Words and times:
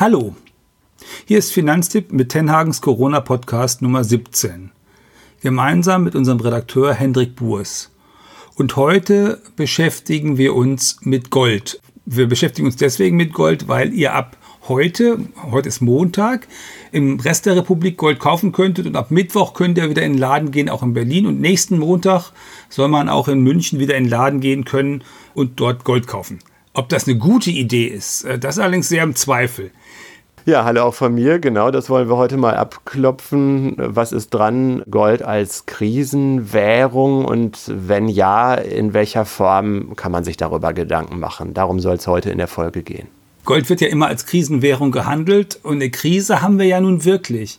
Hallo, 0.00 0.34
hier 1.26 1.36
ist 1.36 1.52
Finanztipp 1.52 2.10
mit 2.10 2.30
Tenhagens 2.30 2.80
Corona-Podcast 2.80 3.82
Nummer 3.82 4.02
17. 4.02 4.70
Gemeinsam 5.42 6.04
mit 6.04 6.14
unserem 6.14 6.40
Redakteur 6.40 6.94
Hendrik 6.94 7.36
Burs. 7.36 7.90
Und 8.54 8.76
heute 8.76 9.42
beschäftigen 9.56 10.38
wir 10.38 10.54
uns 10.54 10.96
mit 11.02 11.28
Gold. 11.28 11.82
Wir 12.06 12.26
beschäftigen 12.28 12.64
uns 12.66 12.76
deswegen 12.76 13.18
mit 13.18 13.34
Gold, 13.34 13.68
weil 13.68 13.92
ihr 13.92 14.14
ab 14.14 14.38
heute, 14.68 15.18
heute 15.50 15.68
ist 15.68 15.82
Montag, 15.82 16.48
im 16.92 17.20
Rest 17.20 17.44
der 17.44 17.56
Republik 17.56 17.98
Gold 17.98 18.20
kaufen 18.20 18.52
könntet 18.52 18.86
und 18.86 18.96
ab 18.96 19.10
Mittwoch 19.10 19.52
könnt 19.52 19.76
ihr 19.76 19.90
wieder 19.90 20.00
in 20.00 20.14
den 20.14 20.18
Laden 20.18 20.50
gehen, 20.50 20.70
auch 20.70 20.82
in 20.82 20.94
Berlin. 20.94 21.26
Und 21.26 21.42
nächsten 21.42 21.78
Montag 21.78 22.32
soll 22.70 22.88
man 22.88 23.10
auch 23.10 23.28
in 23.28 23.40
München 23.40 23.78
wieder 23.78 23.98
in 23.98 24.04
den 24.04 24.10
Laden 24.10 24.40
gehen 24.40 24.64
können 24.64 25.04
und 25.34 25.60
dort 25.60 25.84
Gold 25.84 26.06
kaufen. 26.06 26.38
Ob 26.72 26.88
das 26.88 27.08
eine 27.08 27.18
gute 27.18 27.50
Idee 27.50 27.86
ist, 27.86 28.24
äh, 28.24 28.38
das 28.38 28.56
ist 28.56 28.62
allerdings 28.62 28.88
sehr 28.88 29.02
im 29.02 29.14
Zweifel. 29.16 29.72
Ja, 30.46 30.64
hallo 30.64 30.84
auch 30.84 30.94
von 30.94 31.14
mir. 31.14 31.38
Genau, 31.38 31.70
das 31.70 31.90
wollen 31.90 32.08
wir 32.08 32.16
heute 32.16 32.38
mal 32.38 32.56
abklopfen. 32.56 33.74
Was 33.76 34.12
ist 34.12 34.30
dran? 34.30 34.82
Gold 34.90 35.22
als 35.22 35.66
Krisenwährung 35.66 37.26
und 37.26 37.58
wenn 37.66 38.08
ja, 38.08 38.54
in 38.54 38.94
welcher 38.94 39.26
Form 39.26 39.94
kann 39.96 40.12
man 40.12 40.24
sich 40.24 40.38
darüber 40.38 40.72
Gedanken 40.72 41.20
machen? 41.20 41.52
Darum 41.52 41.78
soll 41.78 41.96
es 41.96 42.06
heute 42.06 42.30
in 42.30 42.38
der 42.38 42.48
Folge 42.48 42.82
gehen. 42.82 43.06
Gold 43.44 43.68
wird 43.68 43.82
ja 43.82 43.88
immer 43.88 44.06
als 44.06 44.24
Krisenwährung 44.24 44.92
gehandelt 44.92 45.60
und 45.62 45.76
eine 45.76 45.90
Krise 45.90 46.40
haben 46.40 46.58
wir 46.58 46.66
ja 46.66 46.80
nun 46.80 47.04
wirklich. 47.04 47.58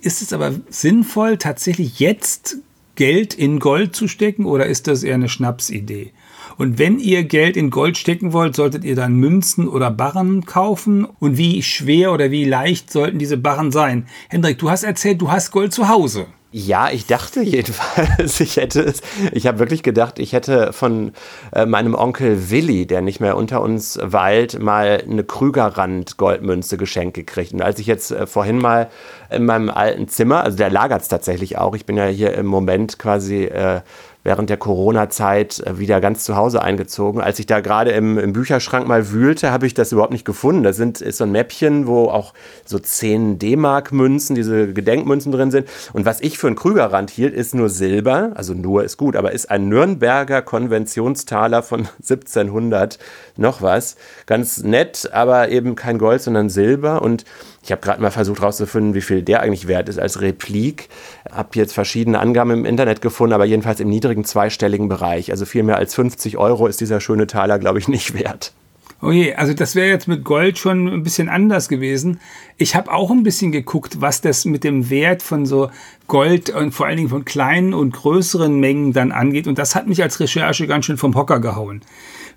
Ist 0.00 0.22
es 0.22 0.32
aber 0.32 0.52
sinnvoll, 0.68 1.36
tatsächlich 1.36 1.98
jetzt 1.98 2.58
Geld 2.94 3.34
in 3.34 3.58
Gold 3.58 3.96
zu 3.96 4.06
stecken 4.06 4.44
oder 4.44 4.66
ist 4.66 4.86
das 4.86 5.02
eher 5.02 5.14
eine 5.14 5.28
Schnapsidee? 5.28 6.12
Und 6.58 6.76
wenn 6.76 6.98
ihr 6.98 7.22
Geld 7.22 7.56
in 7.56 7.70
Gold 7.70 7.96
stecken 7.96 8.32
wollt, 8.32 8.56
solltet 8.56 8.84
ihr 8.84 8.96
dann 8.96 9.14
Münzen 9.14 9.68
oder 9.68 9.92
Barren 9.92 10.44
kaufen. 10.44 11.06
Und 11.20 11.38
wie 11.38 11.62
schwer 11.62 12.12
oder 12.12 12.32
wie 12.32 12.44
leicht 12.44 12.90
sollten 12.90 13.20
diese 13.20 13.36
Barren 13.36 13.70
sein? 13.70 14.08
Hendrik, 14.28 14.58
du 14.58 14.68
hast 14.68 14.82
erzählt, 14.82 15.22
du 15.22 15.30
hast 15.30 15.52
Gold 15.52 15.72
zu 15.72 15.88
Hause. 15.88 16.26
Ja, 16.50 16.90
ich 16.90 17.06
dachte 17.06 17.40
jedenfalls, 17.42 18.40
ich 18.40 18.56
hätte 18.56 18.80
es, 18.80 19.02
ich 19.32 19.46
habe 19.46 19.58
wirklich 19.58 19.82
gedacht, 19.82 20.18
ich 20.18 20.32
hätte 20.32 20.72
von 20.72 21.12
äh, 21.52 21.66
meinem 21.66 21.94
Onkel 21.94 22.50
Willi, 22.50 22.86
der 22.86 23.02
nicht 23.02 23.20
mehr 23.20 23.36
unter 23.36 23.60
uns 23.60 23.98
weilt, 24.02 24.58
mal 24.58 25.02
eine 25.06 25.24
Krügerrand 25.24 26.16
Goldmünze 26.16 26.78
geschenkt 26.78 27.14
gekriegt. 27.14 27.52
Und 27.52 27.60
als 27.60 27.78
ich 27.78 27.86
jetzt 27.86 28.10
äh, 28.10 28.26
vorhin 28.26 28.58
mal 28.58 28.88
in 29.30 29.44
meinem 29.44 29.68
alten 29.68 30.08
Zimmer, 30.08 30.42
also 30.42 30.56
der 30.56 30.70
lagert 30.70 31.02
es 31.02 31.08
tatsächlich 31.08 31.58
auch, 31.58 31.76
ich 31.76 31.84
bin 31.84 31.98
ja 31.98 32.06
hier 32.06 32.32
im 32.32 32.46
Moment 32.46 32.98
quasi 32.98 33.44
äh, 33.44 33.82
während 34.28 34.50
der 34.50 34.58
Corona-Zeit 34.58 35.60
äh, 35.60 35.78
wieder 35.78 36.02
ganz 36.02 36.22
zu 36.22 36.36
Hause 36.36 36.60
eingezogen. 36.60 37.22
Als 37.22 37.38
ich 37.38 37.46
da 37.46 37.60
gerade 37.60 37.92
im, 37.92 38.18
im, 38.18 38.34
Bücherschrank 38.34 38.86
mal 38.86 39.10
wühlte, 39.10 39.50
habe 39.50 39.66
ich 39.66 39.72
das 39.72 39.90
überhaupt 39.90 40.12
nicht 40.12 40.26
gefunden. 40.26 40.64
Da 40.64 40.74
sind, 40.74 41.00
ist 41.00 41.16
so 41.16 41.24
ein 41.24 41.32
Mäppchen, 41.32 41.86
wo 41.86 42.10
auch 42.10 42.34
so 42.66 42.78
10 42.78 43.38
D-Mark-Münzen, 43.38 44.36
diese 44.36 44.74
Gedenkmünzen 44.74 45.32
drin 45.32 45.50
sind. 45.50 45.66
Und 45.94 46.04
was 46.04 46.20
ich 46.20 46.36
für 46.36 46.46
einen 46.46 46.56
Krügerrand 46.56 47.08
hielt, 47.08 47.32
ist 47.32 47.54
nur 47.54 47.70
Silber. 47.70 48.32
Also 48.34 48.52
nur 48.52 48.84
ist 48.84 48.98
gut, 48.98 49.16
aber 49.16 49.32
ist 49.32 49.50
ein 49.50 49.70
Nürnberger 49.70 50.42
Konventionstaler 50.42 51.62
von 51.62 51.88
1700 52.02 52.98
noch 53.38 53.62
was. 53.62 53.96
Ganz 54.26 54.62
nett, 54.62 55.08
aber 55.10 55.48
eben 55.48 55.74
kein 55.74 55.96
Gold, 55.96 56.20
sondern 56.20 56.50
Silber. 56.50 57.00
Und 57.00 57.24
ich 57.68 57.72
habe 57.72 57.82
gerade 57.82 58.00
mal 58.00 58.10
versucht 58.10 58.40
herauszufinden, 58.40 58.94
wie 58.94 59.02
viel 59.02 59.20
der 59.20 59.42
eigentlich 59.42 59.68
wert 59.68 59.90
ist 59.90 59.98
als 59.98 60.22
Replik. 60.22 60.88
Habe 61.30 61.50
jetzt 61.52 61.74
verschiedene 61.74 62.18
Angaben 62.18 62.50
im 62.50 62.64
Internet 62.64 63.02
gefunden, 63.02 63.34
aber 63.34 63.44
jedenfalls 63.44 63.78
im 63.80 63.90
niedrigen 63.90 64.24
zweistelligen 64.24 64.88
Bereich. 64.88 65.30
Also 65.32 65.44
viel 65.44 65.64
mehr 65.64 65.76
als 65.76 65.94
50 65.94 66.38
Euro 66.38 66.66
ist 66.66 66.80
dieser 66.80 67.02
schöne 67.02 67.26
Taler, 67.26 67.58
glaube 67.58 67.78
ich, 67.78 67.86
nicht 67.86 68.14
wert. 68.14 68.54
Oh 69.02 69.10
je, 69.10 69.34
also 69.34 69.52
das 69.52 69.74
wäre 69.74 69.88
jetzt 69.88 70.08
mit 70.08 70.24
Gold 70.24 70.56
schon 70.56 70.88
ein 70.88 71.02
bisschen 71.02 71.28
anders 71.28 71.68
gewesen. 71.68 72.20
Ich 72.56 72.74
habe 72.74 72.90
auch 72.90 73.10
ein 73.10 73.22
bisschen 73.22 73.52
geguckt, 73.52 74.00
was 74.00 74.22
das 74.22 74.46
mit 74.46 74.64
dem 74.64 74.88
Wert 74.88 75.22
von 75.22 75.44
so 75.44 75.70
Gold 76.06 76.48
und 76.48 76.72
vor 76.72 76.86
allen 76.86 76.96
Dingen 76.96 77.10
von 77.10 77.26
kleinen 77.26 77.74
und 77.74 77.92
größeren 77.92 78.58
Mengen 78.58 78.94
dann 78.94 79.12
angeht. 79.12 79.46
Und 79.46 79.58
das 79.58 79.74
hat 79.74 79.86
mich 79.86 80.02
als 80.02 80.20
Recherche 80.20 80.66
ganz 80.66 80.86
schön 80.86 80.96
vom 80.96 81.14
Hocker 81.14 81.38
gehauen. 81.38 81.82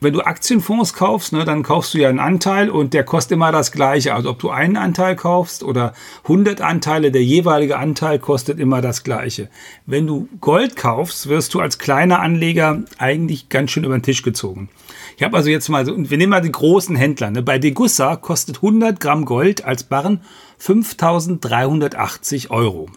Wenn 0.03 0.13
du 0.13 0.21
Aktienfonds 0.21 0.95
kaufst, 0.95 1.31
ne, 1.31 1.45
dann 1.45 1.61
kaufst 1.61 1.93
du 1.93 1.99
ja 1.99 2.09
einen 2.09 2.17
Anteil 2.17 2.71
und 2.71 2.95
der 2.95 3.03
kostet 3.03 3.33
immer 3.33 3.51
das 3.51 3.71
gleiche. 3.71 4.15
Also 4.15 4.31
ob 4.31 4.39
du 4.39 4.49
einen 4.49 4.75
Anteil 4.75 5.15
kaufst 5.15 5.61
oder 5.61 5.93
100 6.23 6.59
Anteile, 6.59 7.11
der 7.11 7.23
jeweilige 7.23 7.77
Anteil 7.77 8.17
kostet 8.17 8.59
immer 8.59 8.81
das 8.81 9.03
gleiche. 9.03 9.47
Wenn 9.85 10.07
du 10.07 10.27
Gold 10.39 10.75
kaufst, 10.75 11.29
wirst 11.29 11.53
du 11.53 11.59
als 11.59 11.77
kleiner 11.77 12.19
Anleger 12.19 12.81
eigentlich 12.97 13.49
ganz 13.49 13.69
schön 13.69 13.83
über 13.83 13.95
den 13.95 14.01
Tisch 14.01 14.23
gezogen. 14.23 14.69
Ich 15.17 15.23
habe 15.23 15.37
also 15.37 15.51
jetzt 15.51 15.69
mal 15.69 15.85
so, 15.85 15.93
wir 15.95 16.17
nehmen 16.17 16.31
mal 16.31 16.41
die 16.41 16.51
großen 16.51 16.95
Händler. 16.95 17.29
Ne? 17.29 17.43
Bei 17.43 17.59
Degussa 17.59 18.15
kostet 18.15 18.55
100 18.55 18.99
Gramm 18.99 19.25
Gold 19.25 19.65
als 19.65 19.83
Barren 19.83 20.21
5.380 20.59 22.49
Euro. 22.49 22.89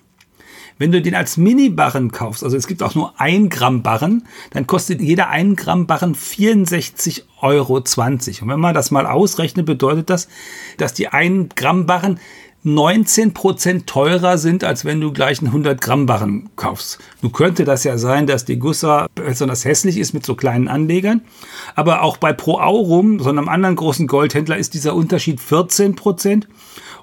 Wenn 0.79 0.91
du 0.91 1.01
den 1.01 1.15
als 1.15 1.37
Mini-Barren 1.37 2.11
kaufst, 2.11 2.43
also 2.43 2.57
es 2.57 2.67
gibt 2.67 2.83
auch 2.83 2.95
nur 2.95 3.21
ein 3.21 3.49
Gramm 3.49 3.83
Barren, 3.83 4.25
dann 4.51 4.67
kostet 4.67 5.01
jeder 5.01 5.29
ein 5.29 5.55
Gramm 5.55 5.87
Barren 5.87 6.15
64,20 6.15 7.23
Euro. 7.41 7.77
Und 7.77 8.49
wenn 8.49 8.61
man 8.61 8.75
das 8.75 8.91
mal 8.91 9.07
ausrechnet, 9.07 9.67
bedeutet 9.67 10.11
das, 10.11 10.29
dass 10.79 10.93
die 10.93 11.09
ein 11.09 11.49
Gramm 11.55 11.87
Barren 11.87 12.19
19 12.67 13.35
Prozent 13.35 13.87
teurer 13.87 14.39
sind, 14.39 14.65
als 14.65 14.87
wenn 14.87 14.99
du 14.99 15.13
gleich 15.13 15.41
einen 15.41 15.49
100 15.49 15.83
Gramm 15.83 16.07
Barren 16.07 16.49
kaufst. 16.57 16.99
Nun 17.21 17.31
könnte 17.31 17.65
das 17.65 17.85
ja 17.85 17.99
sein, 17.99 18.27
dass 18.27 18.47
die 18.47 18.59
Gussa 18.59 19.07
besonders 19.15 19.67
hässlich 19.67 19.99
ist 19.99 20.15
mit 20.15 20.25
so 20.25 20.35
kleinen 20.35 20.69
Anlegern. 20.69 21.21
Aber 21.75 22.03
auch 22.03 22.17
bei 22.17 22.33
Pro 22.33 22.59
Aurum, 22.59 23.21
so 23.21 23.29
einem 23.29 23.51
anderen 23.51 23.77
großen 23.77 24.07
Goldhändler, 24.07 24.57
ist 24.57 24.73
dieser 24.73 24.95
Unterschied 24.95 25.41
14 25.41 25.95
Prozent. 25.95 26.49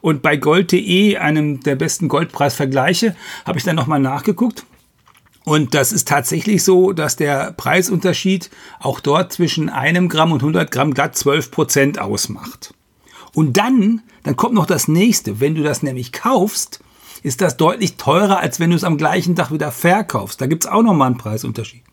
Und 0.01 0.21
bei 0.21 0.35
Gold.de, 0.35 1.17
einem 1.17 1.61
der 1.61 1.75
besten 1.75 2.07
Goldpreisvergleiche, 2.07 3.15
habe 3.45 3.57
ich 3.57 3.63
dann 3.63 3.75
nochmal 3.75 3.99
nachgeguckt. 3.99 4.65
Und 5.43 5.73
das 5.73 5.91
ist 5.91 6.07
tatsächlich 6.07 6.63
so, 6.63 6.91
dass 6.91 7.15
der 7.15 7.51
Preisunterschied 7.53 8.49
auch 8.79 8.99
dort 8.99 9.33
zwischen 9.33 9.69
einem 9.69 10.07
Gramm 10.07 10.31
und 10.31 10.41
100 10.41 10.69
Gramm 10.69 10.93
glatt 10.93 11.15
12 11.15 11.51
Prozent 11.51 11.99
ausmacht. 11.99 12.73
Und 13.33 13.57
dann, 13.57 14.01
dann 14.23 14.35
kommt 14.35 14.53
noch 14.53 14.65
das 14.65 14.87
nächste. 14.87 15.39
Wenn 15.39 15.55
du 15.55 15.63
das 15.63 15.83
nämlich 15.83 16.11
kaufst, 16.11 16.81
ist 17.23 17.41
das 17.41 17.57
deutlich 17.57 17.97
teurer, 17.97 18.39
als 18.39 18.59
wenn 18.59 18.69
du 18.69 18.75
es 18.75 18.83
am 18.83 18.97
gleichen 18.97 19.35
Tag 19.35 19.51
wieder 19.51 19.71
verkaufst. 19.71 20.41
Da 20.41 20.47
gibt's 20.47 20.67
auch 20.67 20.83
nochmal 20.83 21.07
einen 21.07 21.17
Preisunterschied. 21.17 21.83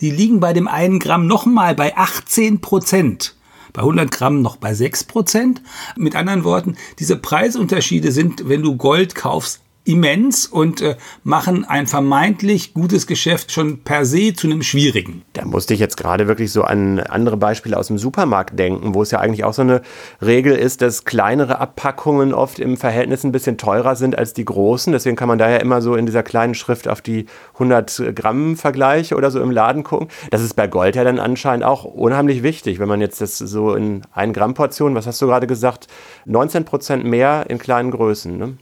Die 0.00 0.10
liegen 0.10 0.40
bei 0.40 0.52
dem 0.52 0.68
einen 0.68 0.98
Gramm 0.98 1.26
nochmal 1.26 1.74
bei 1.74 1.96
18 1.96 2.60
Prozent 2.60 3.35
bei 3.76 3.82
100 3.82 4.10
Gramm 4.10 4.40
noch 4.40 4.56
bei 4.56 4.72
6 4.74 5.04
Prozent. 5.04 5.60
Mit 5.96 6.16
anderen 6.16 6.44
Worten, 6.44 6.76
diese 6.98 7.16
Preisunterschiede 7.16 8.10
sind, 8.10 8.48
wenn 8.48 8.62
du 8.62 8.76
Gold 8.76 9.14
kaufst, 9.14 9.60
immens 9.86 10.46
und 10.46 10.80
äh, 10.80 10.96
machen 11.24 11.64
ein 11.64 11.86
vermeintlich 11.86 12.74
gutes 12.74 13.06
Geschäft 13.06 13.52
schon 13.52 13.78
per 13.78 14.04
se 14.04 14.34
zu 14.34 14.46
einem 14.46 14.62
schwierigen. 14.62 15.22
Da 15.32 15.44
musste 15.44 15.74
ich 15.74 15.80
jetzt 15.80 15.96
gerade 15.96 16.28
wirklich 16.28 16.52
so 16.52 16.62
an 16.62 16.98
andere 16.98 17.36
Beispiele 17.36 17.76
aus 17.78 17.86
dem 17.86 17.98
Supermarkt 17.98 18.58
denken, 18.58 18.94
wo 18.94 19.02
es 19.02 19.10
ja 19.10 19.20
eigentlich 19.20 19.44
auch 19.44 19.54
so 19.54 19.62
eine 19.62 19.82
Regel 20.20 20.54
ist, 20.56 20.82
dass 20.82 21.04
kleinere 21.04 21.58
Abpackungen 21.58 22.34
oft 22.34 22.58
im 22.58 22.76
Verhältnis 22.76 23.24
ein 23.24 23.32
bisschen 23.32 23.58
teurer 23.58 23.96
sind 23.96 24.18
als 24.18 24.34
die 24.34 24.44
großen. 24.44 24.92
Deswegen 24.92 25.16
kann 25.16 25.28
man 25.28 25.38
daher 25.38 25.60
immer 25.60 25.80
so 25.80 25.94
in 25.94 26.06
dieser 26.06 26.22
kleinen 26.22 26.54
Schrift 26.54 26.88
auf 26.88 27.00
die 27.00 27.26
100 27.54 28.14
Gramm 28.14 28.56
Vergleiche 28.56 29.16
oder 29.16 29.30
so 29.30 29.40
im 29.40 29.50
Laden 29.50 29.84
gucken. 29.84 30.08
Das 30.30 30.42
ist 30.42 30.54
bei 30.54 30.66
Gold 30.66 30.96
ja 30.96 31.04
dann 31.04 31.20
anscheinend 31.20 31.64
auch 31.64 31.84
unheimlich 31.84 32.42
wichtig, 32.42 32.78
wenn 32.78 32.88
man 32.88 33.00
jetzt 33.00 33.20
das 33.20 33.38
so 33.38 33.74
in 33.74 34.02
1 34.12 34.34
Gramm 34.34 34.54
Portionen, 34.54 34.96
was 34.96 35.06
hast 35.06 35.22
du 35.22 35.26
gerade 35.26 35.46
gesagt, 35.46 35.86
19 36.24 36.64
Prozent 36.64 37.04
mehr 37.04 37.46
in 37.48 37.58
kleinen 37.58 37.90
Größen. 37.90 38.36
Ne? 38.36 38.56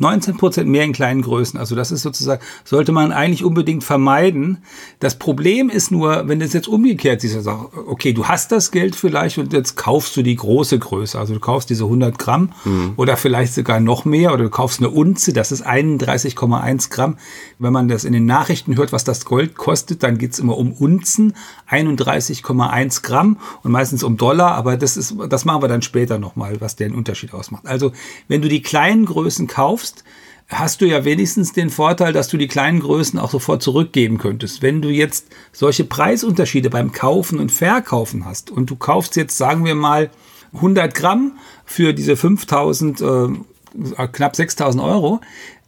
19 0.00 0.38
Prozent 0.38 0.68
mehr 0.68 0.84
in 0.84 0.92
kleinen 0.92 1.20
Größen. 1.20 1.60
Also 1.60 1.76
das 1.76 1.92
ist 1.92 2.02
sozusagen, 2.02 2.42
sollte 2.64 2.90
man 2.90 3.12
eigentlich 3.12 3.44
unbedingt 3.44 3.84
vermeiden. 3.84 4.58
Das 4.98 5.18
Problem 5.18 5.68
ist 5.68 5.90
nur, 5.90 6.26
wenn 6.26 6.40
es 6.40 6.54
jetzt 6.54 6.68
umgekehrt 6.68 7.22
ist, 7.22 7.36
also 7.36 7.70
okay, 7.86 8.14
du 8.14 8.26
hast 8.26 8.50
das 8.50 8.70
Geld 8.70 8.96
vielleicht 8.96 9.36
und 9.36 9.52
jetzt 9.52 9.76
kaufst 9.76 10.16
du 10.16 10.22
die 10.22 10.36
große 10.36 10.78
Größe. 10.78 11.18
Also 11.18 11.34
du 11.34 11.40
kaufst 11.40 11.68
diese 11.68 11.84
100 11.84 12.18
Gramm 12.18 12.52
mhm. 12.64 12.94
oder 12.96 13.18
vielleicht 13.18 13.52
sogar 13.52 13.78
noch 13.78 14.06
mehr 14.06 14.32
oder 14.32 14.44
du 14.44 14.50
kaufst 14.50 14.80
eine 14.80 14.88
Unze, 14.88 15.34
das 15.34 15.52
ist 15.52 15.66
31,1 15.66 16.90
Gramm. 16.90 17.18
Wenn 17.58 17.72
man 17.72 17.88
das 17.88 18.04
in 18.04 18.14
den 18.14 18.24
Nachrichten 18.24 18.76
hört, 18.78 18.92
was 18.92 19.04
das 19.04 19.26
Gold 19.26 19.54
kostet, 19.54 20.02
dann 20.02 20.16
geht's 20.16 20.38
immer 20.38 20.56
um 20.56 20.72
Unzen, 20.72 21.34
31,1 21.70 23.02
Gramm 23.02 23.36
und 23.62 23.70
meistens 23.70 24.02
um 24.02 24.16
Dollar, 24.16 24.52
aber 24.52 24.78
das 24.78 24.96
ist, 24.96 25.14
das 25.28 25.44
machen 25.44 25.62
wir 25.62 25.68
dann 25.68 25.82
später 25.82 26.18
nochmal, 26.18 26.58
was 26.60 26.76
den 26.76 26.94
Unterschied 26.94 27.34
ausmacht. 27.34 27.66
Also 27.66 27.92
wenn 28.28 28.40
du 28.40 28.48
die 28.48 28.62
kleinen 28.62 29.04
Größen 29.04 29.46
kaufst, 29.46 29.89
kaufst, 29.90 30.04
hast 30.48 30.80
du 30.80 30.86
ja 30.86 31.04
wenigstens 31.04 31.52
den 31.52 31.70
Vorteil, 31.70 32.12
dass 32.12 32.28
du 32.28 32.36
die 32.36 32.48
kleinen 32.48 32.80
Größen 32.80 33.18
auch 33.18 33.30
sofort 33.30 33.62
zurückgeben 33.62 34.18
könntest. 34.18 34.62
Wenn 34.62 34.82
du 34.82 34.88
jetzt 34.88 35.26
solche 35.52 35.84
Preisunterschiede 35.84 36.70
beim 36.70 36.92
Kaufen 36.92 37.38
und 37.38 37.52
Verkaufen 37.52 38.24
hast 38.24 38.50
und 38.50 38.68
du 38.68 38.76
kaufst 38.76 39.16
jetzt, 39.16 39.38
sagen 39.38 39.64
wir 39.64 39.74
mal, 39.74 40.10
100 40.54 40.92
Gramm 40.94 41.38
für 41.64 41.92
diese 41.94 42.16
5000, 42.16 43.00
äh, 43.00 44.08
knapp 44.08 44.34
6000 44.34 44.82
Euro, 44.82 45.20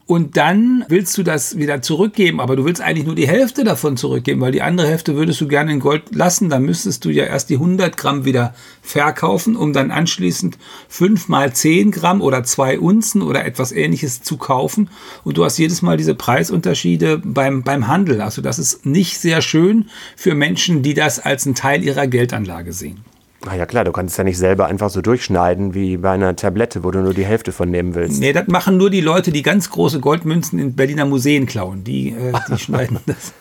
und 0.07 0.37
dann 0.37 0.85
willst 0.89 1.17
du 1.17 1.23
das 1.23 1.57
wieder 1.57 1.81
zurückgeben, 1.81 2.41
aber 2.41 2.57
du 2.57 2.65
willst 2.65 2.83
eigentlich 2.83 3.07
nur 3.07 3.15
die 3.15 3.29
Hälfte 3.29 3.63
davon 3.63 3.97
zurückgeben, 3.97 4.41
weil 4.41 4.53
die 4.53 4.63
andere 4.63 4.89
Hälfte 4.89 5.15
würdest 5.15 5.41
du 5.41 5.47
gerne 5.47 5.73
in 5.73 5.81
Gold 5.81 6.15
lassen. 6.15 6.49
Dann 6.49 6.65
müsstest 6.65 7.05
du 7.05 7.11
ja 7.11 7.25
erst 7.25 7.51
die 7.51 7.55
100 7.55 7.97
Gramm 7.97 8.25
wieder 8.25 8.55
verkaufen, 8.83 9.55
um 9.55 9.73
dann 9.73 9.91
anschließend 9.91 10.59
5 10.89 11.29
mal 11.29 11.53
10 11.53 11.93
Gramm 11.93 12.21
oder 12.21 12.43
2 12.43 12.81
Unzen 12.81 13.23
oder 13.23 13.45
etwas 13.45 13.71
ähnliches 13.71 14.23
zu 14.23 14.37
kaufen. 14.37 14.91
Und 15.23 15.39
du 15.39 15.45
hast 15.45 15.59
jedes 15.59 15.83
Mal 15.83 15.97
diese 15.97 16.15
Preisunterschiede 16.15 17.19
beim, 17.25 17.63
beim 17.63 17.87
Handel. 17.87 18.21
Also 18.21 18.43
das 18.43 18.59
ist 18.59 18.85
nicht 18.85 19.19
sehr 19.19 19.41
schön 19.41 19.89
für 20.17 20.35
Menschen, 20.35 20.83
die 20.83 20.95
das 20.95 21.21
als 21.21 21.47
einen 21.47 21.55
Teil 21.55 21.85
ihrer 21.85 22.09
Geldanlage 22.09 22.73
sehen. 22.73 23.12
Ah 23.47 23.57
ja 23.57 23.67
klar, 23.67 23.85
du 23.85 23.93
kannst 23.93 24.13
es 24.13 24.17
ja 24.19 24.25
nicht 24.25 24.39
selber 24.39 24.67
einfach 24.67 24.89
so 24.91 25.03
durchschneiden 25.03 25.75
wie 25.75 25.97
bei 25.97 26.13
einer 26.13 26.37
Tablette, 26.37 26.85
wo 26.85 26.91
du 26.91 27.01
nur 27.01 27.15
die 27.15 27.25
Hälfte 27.25 27.51
von 27.51 27.71
nehmen 27.71 27.95
willst. 27.95 28.21
Nee, 28.21 28.33
das 28.33 28.47
machen 28.47 28.77
nur 28.77 28.89
die 28.89 29.01
Leute, 29.01 29.33
die 29.33 29.43
ganz 29.43 29.71
große 29.71 30.01
Goldmünzen 30.01 30.59
in 30.59 30.75
Berliner 30.75 31.07
Museen 31.07 31.47
klauen. 31.47 31.83
Die, 31.83 32.11
äh, 32.11 32.33
die 32.49 32.59
schneiden 32.59 32.99
das. 33.07 33.33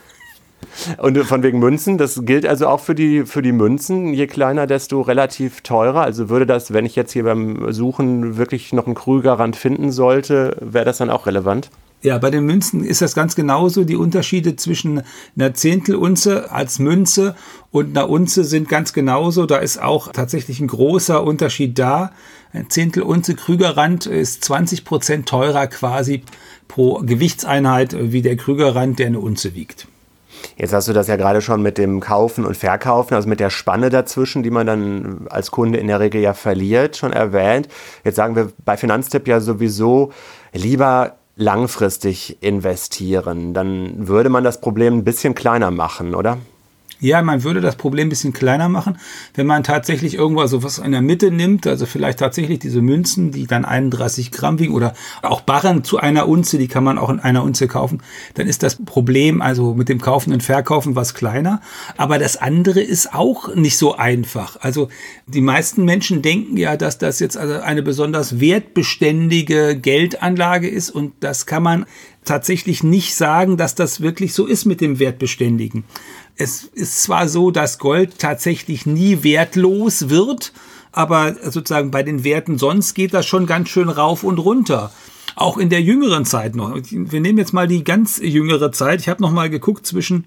Und 0.98 1.18
von 1.20 1.44
wegen 1.44 1.60
Münzen, 1.60 1.98
das 1.98 2.26
gilt 2.26 2.46
also 2.46 2.68
auch 2.68 2.80
für 2.80 2.96
die, 2.96 3.26
für 3.26 3.42
die 3.42 3.52
Münzen. 3.52 4.14
Je 4.14 4.28
kleiner, 4.28 4.68
desto 4.68 5.02
relativ 5.02 5.62
teurer. 5.62 6.02
Also 6.02 6.30
würde 6.30 6.46
das, 6.46 6.74
wenn 6.74 6.86
ich 6.86 6.96
jetzt 6.96 7.12
hier 7.12 7.24
beim 7.24 7.72
Suchen 7.72 8.38
wirklich 8.38 8.74
noch 8.74 8.86
einen 8.86 8.96
Krügerrand 8.96 9.56
finden 9.56 9.92
sollte, 9.92 10.56
wäre 10.60 10.86
das 10.86 10.98
dann 10.98 11.10
auch 11.10 11.26
relevant? 11.28 11.70
Ja, 12.04 12.18
bei 12.18 12.32
den 12.32 12.46
Münzen 12.46 12.84
ist 12.84 13.02
das 13.04 13.14
ganz 13.14 13.36
genauso. 13.36 13.84
Die 13.84 13.96
Unterschiede 13.96 14.56
zwischen 14.56 15.04
einer 15.36 15.54
Zehntelunze 15.54 16.52
als 16.52 16.80
Münze 16.80 17.36
und 17.70 17.96
einer 17.96 18.10
Unze 18.10 18.44
sind 18.44 18.68
ganz 18.70 18.92
genauso. 18.92 19.46
Da 19.46 19.58
ist 19.58 19.80
auch 19.80 20.12
tatsächlich 20.12 20.60
ein 20.60 20.68
großer 20.68 21.24
Unterschied 21.24 21.78
da. 21.78 22.12
Ein 22.54 22.72
Zehntelunze 22.72 23.36
Krügerrand 23.36 24.08
ist 24.08 24.44
20 24.46 24.84
Prozent 24.84 25.30
teurer 25.30 25.68
quasi 25.68 26.24
pro 26.68 26.96
Gewichtseinheit 26.96 27.96
wie 28.00 28.24
der 28.24 28.36
Krügerrand, 28.36 28.98
der 28.98 29.08
eine 29.08 29.20
Unze 29.20 29.54
wiegt. 29.54 29.88
Jetzt 30.58 30.74
hast 30.74 30.88
du 30.88 30.94
das 30.94 31.08
ja 31.08 31.18
gerade 31.18 31.42
schon 31.42 31.62
mit 31.62 31.78
dem 31.78 32.00
Kaufen 32.00 32.46
und 32.46 32.58
Verkaufen, 32.58 33.14
also 33.14 33.30
mit 33.30 33.40
der 33.40 33.52
Spanne 33.52 33.92
dazwischen, 33.92 34.42
die 34.42 34.50
man 34.50 34.66
dann 34.66 35.28
als 35.30 35.52
Kunde 35.52 35.78
in 35.78 35.86
der 35.86 36.00
Regel 36.00 36.20
ja 36.20 36.34
verliert, 36.34 36.98
schon 36.98 37.14
erwähnt. 37.14 37.68
Jetzt 38.04 38.16
sagen 38.16 38.36
wir 38.36 38.52
bei 38.66 38.76
Finanztipp 38.76 39.28
ja 39.28 39.40
sowieso 39.40 40.12
lieber 40.52 41.18
langfristig 41.42 42.38
investieren, 42.42 43.54
dann 43.54 44.08
würde 44.08 44.30
man 44.30 44.44
das 44.44 44.62
Problem 44.62 45.00
ein 45.00 45.04
bisschen 45.04 45.36
kleiner 45.36 45.72
machen, 45.72 46.16
oder? 46.16 46.38
Ja, 47.02 47.24
man 47.24 47.44
würde 47.44 47.62
das 47.62 47.78
Problem 47.78 48.06
ein 48.06 48.10
bisschen 48.10 48.32
kleiner 48.32 48.70
machen, 48.70 49.00
wenn 49.34 49.48
man 49.48 49.64
tatsächlich 49.64 50.14
irgendwo 50.14 50.46
so 50.46 50.62
was 50.62 50.78
in 50.78 50.92
der 50.92 51.02
Mitte 51.02 51.32
nimmt, 51.32 51.66
also 51.66 51.88
vielleicht 51.88 52.20
tatsächlich 52.20 52.60
diese 52.60 52.84
Münzen, 52.84 53.32
die 53.32 53.48
dann 53.48 53.66
31 53.66 54.32
Gramm 54.32 54.60
wiegen 54.60 54.76
oder 54.76 54.94
auch 55.24 55.42
Barren 55.42 55.84
zu 55.84 55.98
einer 55.98 56.28
Unze, 56.28 56.60
die 56.60 56.68
kann 56.68 56.84
man 56.84 57.00
auch 57.00 57.10
in 57.10 57.20
einer 57.20 57.44
Unze 57.44 57.68
kaufen, 57.68 58.04
dann 58.36 58.46
ist 58.46 58.62
das 58.62 58.76
Problem 58.76 59.42
also 59.42 59.74
mit 59.74 59.90
dem 59.90 60.00
Kaufen 60.00 60.32
und 60.32 60.44
Verkaufen 60.44 60.96
was 60.96 61.16
kleiner. 61.16 61.62
Aber 61.98 62.20
das 62.20 62.38
andere 62.38 62.82
ist 62.82 63.16
auch 63.16 63.56
nicht 63.56 63.80
so 63.80 63.96
einfach. 63.96 64.58
Also 64.62 64.90
die 65.26 65.42
meisten 65.42 65.86
Menschen 65.86 66.22
denken 66.22 66.56
ja, 66.56 66.78
dass 66.78 67.00
das 67.00 67.20
jetzt 67.20 67.36
also 67.36 67.62
eine 67.62 67.82
besonders 67.82 68.40
wertbeständige 68.40 69.76
Geldanlage 69.76 70.70
ist 70.70 70.92
und 70.92 71.14
das 71.22 71.48
kann 71.48 71.64
man 71.64 71.86
tatsächlich 72.26 72.84
nicht 72.84 73.16
sagen, 73.16 73.58
dass 73.58 73.76
das 73.76 74.02
wirklich 74.02 74.34
so 74.34 74.46
ist 74.46 74.66
mit 74.66 74.82
dem 74.82 75.00
Wertbeständigen. 75.00 75.84
Es 76.36 76.64
ist 76.64 77.04
zwar 77.04 77.28
so, 77.28 77.52
dass 77.52 77.80
Gold 77.80 78.20
tatsächlich 78.20 78.86
nie 78.86 79.24
wertlos 79.24 80.10
wird, 80.10 80.54
aber 80.92 81.36
sozusagen 81.50 81.92
bei 81.92 82.04
den 82.04 82.24
Werten 82.24 82.58
sonst 82.58 82.94
geht 82.94 83.14
das 83.14 83.26
schon 83.26 83.46
ganz 83.46 83.70
schön 83.70 83.90
rauf 83.90 84.24
und 84.24 84.40
runter. 84.40 84.92
Auch 85.36 85.58
in 85.58 85.70
der 85.70 85.82
jüngeren 85.82 86.26
Zeit 86.26 86.56
noch. 86.56 86.76
Wir 86.76 87.22
nehmen 87.22 87.38
jetzt 87.38 87.54
mal 87.54 87.68
die 87.68 87.84
ganz 87.84 88.20
jüngere 88.22 88.72
Zeit. 88.72 89.00
Ich 89.00 89.10
habe 89.10 89.22
noch 89.22 89.32
mal 89.32 89.50
geguckt 89.50 89.86
zwischen 89.88 90.26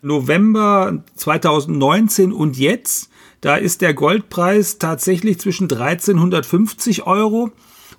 November 0.00 1.02
2019 1.16 2.32
und 2.32 2.56
jetzt. 2.56 3.10
Da 3.40 3.56
ist 3.56 3.82
der 3.82 3.92
Goldpreis 3.92 4.78
tatsächlich 4.78 5.40
zwischen 5.40 5.64
1350 5.64 7.06
Euro 7.06 7.50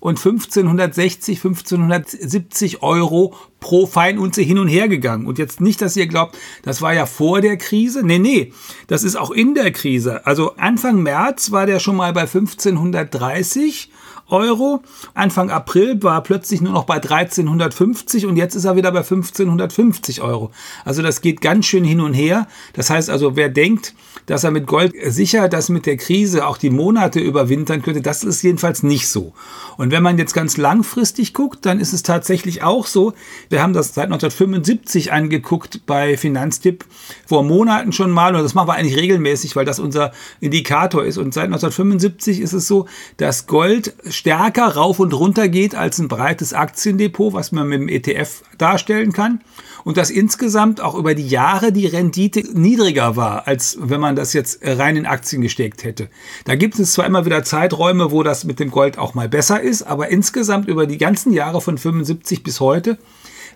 und 0.05 0.19
1560, 0.19 1.43
1570 1.43 2.83
Euro 2.83 3.33
pro 3.59 3.87
Feinunze 3.87 4.43
hin 4.43 4.59
und 4.59 4.67
her 4.67 4.87
gegangen. 4.87 5.25
Und 5.25 5.39
jetzt 5.39 5.61
nicht, 5.61 5.81
dass 5.81 5.97
ihr 5.97 6.05
glaubt, 6.05 6.37
das 6.61 6.83
war 6.83 6.93
ja 6.93 7.07
vor 7.07 7.41
der 7.41 7.57
Krise. 7.57 8.03
Nee, 8.05 8.19
nee, 8.19 8.53
das 8.85 9.03
ist 9.03 9.15
auch 9.15 9.31
in 9.31 9.55
der 9.55 9.71
Krise. 9.71 10.23
Also 10.27 10.57
Anfang 10.57 11.01
März 11.01 11.49
war 11.49 11.65
der 11.65 11.79
schon 11.79 11.95
mal 11.95 12.13
bei 12.13 12.21
1530 12.21 13.89
Euro. 14.29 14.81
Anfang 15.13 15.49
April 15.49 16.01
war 16.01 16.21
plötzlich 16.23 16.61
nur 16.61 16.73
noch 16.73 16.85
bei 16.85 16.95
1350 16.95 18.25
und 18.25 18.37
jetzt 18.37 18.55
ist 18.55 18.65
er 18.65 18.75
wieder 18.75 18.91
bei 18.91 18.99
1550 18.99 20.21
Euro. 20.21 20.51
Also 20.83 21.01
das 21.01 21.21
geht 21.21 21.41
ganz 21.41 21.65
schön 21.65 21.83
hin 21.83 22.01
und 22.01 22.13
her. 22.13 22.47
Das 22.73 22.89
heißt 22.89 23.09
also, 23.09 23.35
wer 23.35 23.49
denkt, 23.49 23.93
dass 24.25 24.43
er 24.43 24.51
mit 24.51 24.65
Gold 24.65 24.93
sicher 25.07 25.47
das 25.49 25.69
mit 25.69 25.85
der 25.85 25.97
Krise 25.97 26.47
auch 26.47 26.57
die 26.57 26.69
Monate 26.69 27.19
überwintern 27.19 27.81
könnte, 27.81 28.01
das 28.01 28.23
ist 28.23 28.41
jedenfalls 28.41 28.83
nicht 28.83 29.07
so. 29.07 29.33
Und 29.77 29.91
wenn 29.91 30.01
man 30.01 30.17
jetzt 30.17 30.33
ganz 30.33 30.57
langfristig 30.57 31.33
guckt, 31.33 31.65
dann 31.65 31.79
ist 31.79 31.93
es 31.93 32.03
tatsächlich 32.03 32.63
auch 32.63 32.87
so. 32.87 33.13
Wir 33.49 33.61
haben 33.61 33.73
das 33.73 33.93
seit 33.93 34.05
1975 34.05 35.11
angeguckt 35.11 35.81
bei 35.85 36.17
Finanztipp 36.17 36.85
vor 37.25 37.43
Monaten 37.43 37.91
schon 37.91 38.11
mal 38.11 38.35
und 38.35 38.41
das 38.41 38.55
machen 38.55 38.67
wir 38.67 38.73
eigentlich 38.73 38.97
regelmäßig, 38.97 39.55
weil 39.55 39.65
das 39.65 39.79
unser 39.79 40.11
Indikator 40.39 41.03
ist. 41.05 41.17
Und 41.17 41.33
seit 41.33 41.45
1975 41.45 42.41
ist 42.41 42.53
es 42.53 42.67
so, 42.67 42.87
dass 43.17 43.47
Gold 43.47 43.93
stärker 44.15 44.67
rauf 44.67 44.99
und 44.99 45.13
runter 45.13 45.47
geht 45.47 45.75
als 45.75 45.99
ein 45.99 46.07
breites 46.07 46.53
Aktiendepot, 46.53 47.33
was 47.33 47.51
man 47.51 47.67
mit 47.67 47.81
dem 47.81 47.89
ETF 47.89 48.43
darstellen 48.57 49.13
kann. 49.13 49.41
Und 49.83 49.97
dass 49.97 50.09
insgesamt 50.09 50.81
auch 50.81 50.95
über 50.95 51.13
die 51.13 51.27
Jahre 51.27 51.71
die 51.71 51.85
Rendite 51.85 52.41
niedriger 52.53 53.15
war, 53.15 53.47
als 53.47 53.77
wenn 53.79 53.99
man 53.99 54.15
das 54.15 54.33
jetzt 54.33 54.59
rein 54.63 54.97
in 54.97 55.05
Aktien 55.05 55.41
gesteckt 55.41 55.83
hätte. 55.83 56.09
Da 56.45 56.55
gibt 56.55 56.79
es 56.79 56.93
zwar 56.93 57.05
immer 57.05 57.25
wieder 57.25 57.43
Zeiträume, 57.43 58.11
wo 58.11 58.23
das 58.23 58.45
mit 58.45 58.59
dem 58.59 58.71
Gold 58.71 58.97
auch 58.97 59.13
mal 59.13 59.29
besser 59.29 59.61
ist, 59.61 59.83
aber 59.83 60.09
insgesamt 60.09 60.67
über 60.67 60.87
die 60.87 60.97
ganzen 60.97 61.33
Jahre 61.33 61.61
von 61.61 61.77
75 61.77 62.41
bis 62.41 62.59
heute 62.59 62.97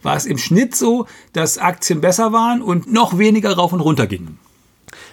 war 0.04 0.16
es 0.16 0.26
im 0.26 0.38
Schnitt 0.38 0.76
so, 0.76 1.08
dass 1.34 1.58
Aktien 1.58 2.02
besser 2.02 2.32
waren 2.32 2.62
und 2.62 2.92
noch 2.92 3.18
weniger 3.18 3.54
rauf 3.54 3.74
und 3.74 3.82
runter 3.82 4.08
gingen. 4.08 4.38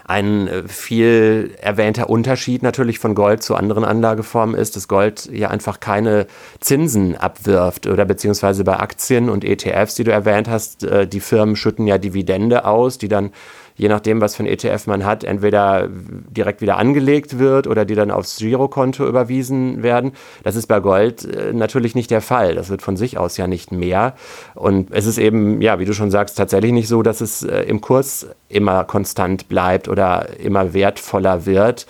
Ein 0.09 0.47
äh, 0.47 0.69
viel 0.69 1.57
erwähnter 1.61 2.09
Unterschied 2.09 2.63
natürlich 2.63 3.01
von 3.01 3.17
Gold 3.17 3.43
zu 3.43 3.57
anderen 3.57 3.85
Anlageformen 3.85 4.55
ist, 4.55 4.77
dass 4.77 4.87
Gold 4.87 5.29
ja 5.33 5.51
einfach 5.51 5.81
keine 5.81 6.29
Zinsen 6.61 7.17
abwirft 7.17 7.89
oder 7.89 8.05
beziehungsweise 8.05 8.63
bei 8.63 8.79
Aktien 8.79 9.29
und 9.29 9.45
ETFs, 9.45 9.97
die 9.97 10.05
du 10.05 10.13
erwähnt 10.13 10.49
hast, 10.49 10.85
äh, 10.85 11.09
die 11.09 11.19
Firmen 11.19 11.57
schütten 11.57 11.89
ja 11.89 11.99
Dividende 11.99 12.67
aus, 12.67 12.99
die 12.99 13.09
dann 13.09 13.33
je 13.77 13.89
nachdem, 13.89 14.21
was 14.21 14.35
für 14.37 14.43
ein 14.43 14.47
ETF 14.47 14.87
man 14.87 15.05
hat, 15.05 15.23
entweder 15.23 15.89
direkt 15.89 16.61
wieder 16.61 16.79
angelegt 16.79 17.39
wird 17.39 17.67
oder 17.67 17.85
die 17.85 17.95
dann 17.95 18.11
aufs 18.11 18.39
Girokonto 18.39 19.07
überwiesen 19.07 19.83
werden. 19.83 20.13
Das 20.43 20.57
ist 20.57 20.67
bei 20.67 20.81
Gold 20.81 21.25
äh, 21.25 21.53
natürlich 21.53 21.95
nicht 21.95 22.11
der 22.11 22.23
Fall. 22.23 22.55
Das 22.55 22.71
wird 22.71 22.83
von 22.83 22.97
sich 22.97 23.19
aus 23.19 23.37
ja 23.37 23.47
nicht 23.47 23.73
mehr. 23.73 24.15
Und 24.55 24.91
es 24.91 25.07
ist 25.07 25.19
eben, 25.19 25.61
ja, 25.61 25.79
wie 25.79 25.85
du 25.85 25.93
schon 25.93 26.11
sagst, 26.11 26.39
tatsächlich 26.39 26.73
nicht 26.73 26.89
so, 26.89 27.03
dass 27.03 27.21
es 27.21 27.43
äh, 27.43 27.63
im 27.63 27.81
Kurs 27.81 28.27
immer 28.49 28.85
konstant 28.85 29.49
bleibt 29.49 29.89
oder 29.89 30.39
immer 30.39 30.73
wertvoller 30.73 31.47
wird 31.47 31.87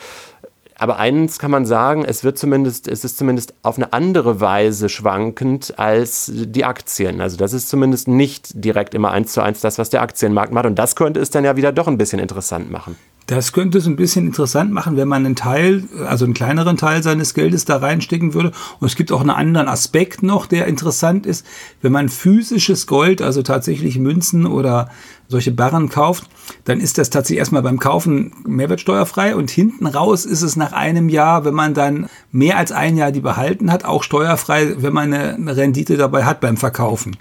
aber 0.78 0.98
eins 0.98 1.38
kann 1.38 1.50
man 1.50 1.64
sagen, 1.64 2.04
es 2.04 2.22
wird 2.22 2.38
zumindest, 2.38 2.86
es 2.86 3.04
ist 3.04 3.16
zumindest 3.16 3.54
auf 3.62 3.76
eine 3.76 3.92
andere 3.92 4.40
Weise 4.40 4.88
schwankend 4.88 5.78
als 5.78 6.30
die 6.34 6.64
Aktien. 6.64 7.20
Also 7.20 7.36
das 7.36 7.52
ist 7.54 7.68
zumindest 7.68 8.08
nicht 8.08 8.64
direkt 8.64 8.94
immer 8.94 9.10
eins 9.10 9.32
zu 9.32 9.40
eins 9.40 9.60
das, 9.60 9.78
was 9.78 9.88
der 9.88 10.02
Aktienmarkt 10.02 10.52
macht. 10.52 10.66
Und 10.66 10.78
das 10.78 10.94
könnte 10.94 11.20
es 11.20 11.30
dann 11.30 11.44
ja 11.44 11.56
wieder 11.56 11.72
doch 11.72 11.88
ein 11.88 11.96
bisschen 11.96 12.18
interessant 12.18 12.70
machen. 12.70 12.96
Das 13.26 13.52
könnte 13.52 13.78
es 13.78 13.86
ein 13.86 13.96
bisschen 13.96 14.26
interessant 14.26 14.70
machen, 14.70 14.96
wenn 14.96 15.08
man 15.08 15.26
einen 15.26 15.34
Teil, 15.34 15.82
also 16.06 16.24
einen 16.24 16.34
kleineren 16.34 16.76
Teil 16.76 17.02
seines 17.02 17.34
Geldes 17.34 17.64
da 17.64 17.78
reinstecken 17.78 18.34
würde. 18.34 18.52
Und 18.78 18.86
es 18.86 18.94
gibt 18.94 19.10
auch 19.10 19.20
einen 19.20 19.30
anderen 19.30 19.66
Aspekt 19.66 20.22
noch, 20.22 20.46
der 20.46 20.66
interessant 20.66 21.26
ist. 21.26 21.44
Wenn 21.82 21.90
man 21.90 22.08
physisches 22.08 22.86
Gold, 22.86 23.22
also 23.22 23.42
tatsächlich 23.42 23.98
Münzen 23.98 24.46
oder 24.46 24.90
solche 25.28 25.52
Barren 25.52 25.88
kauft, 25.88 26.28
dann 26.64 26.80
ist 26.80 26.98
das 26.98 27.10
tatsächlich 27.10 27.38
erstmal 27.38 27.62
beim 27.62 27.78
Kaufen 27.78 28.32
mehrwertsteuerfrei 28.46 29.34
und 29.34 29.50
hinten 29.50 29.86
raus 29.86 30.24
ist 30.24 30.42
es 30.42 30.56
nach 30.56 30.72
einem 30.72 31.08
Jahr, 31.08 31.44
wenn 31.44 31.54
man 31.54 31.74
dann 31.74 32.08
mehr 32.30 32.56
als 32.56 32.72
ein 32.72 32.96
Jahr 32.96 33.12
die 33.12 33.20
behalten 33.20 33.72
hat, 33.72 33.84
auch 33.84 34.02
steuerfrei, 34.02 34.76
wenn 34.78 34.92
man 34.92 35.12
eine 35.12 35.56
Rendite 35.56 35.96
dabei 35.96 36.24
hat 36.24 36.40
beim 36.40 36.56
Verkaufen. 36.56 37.16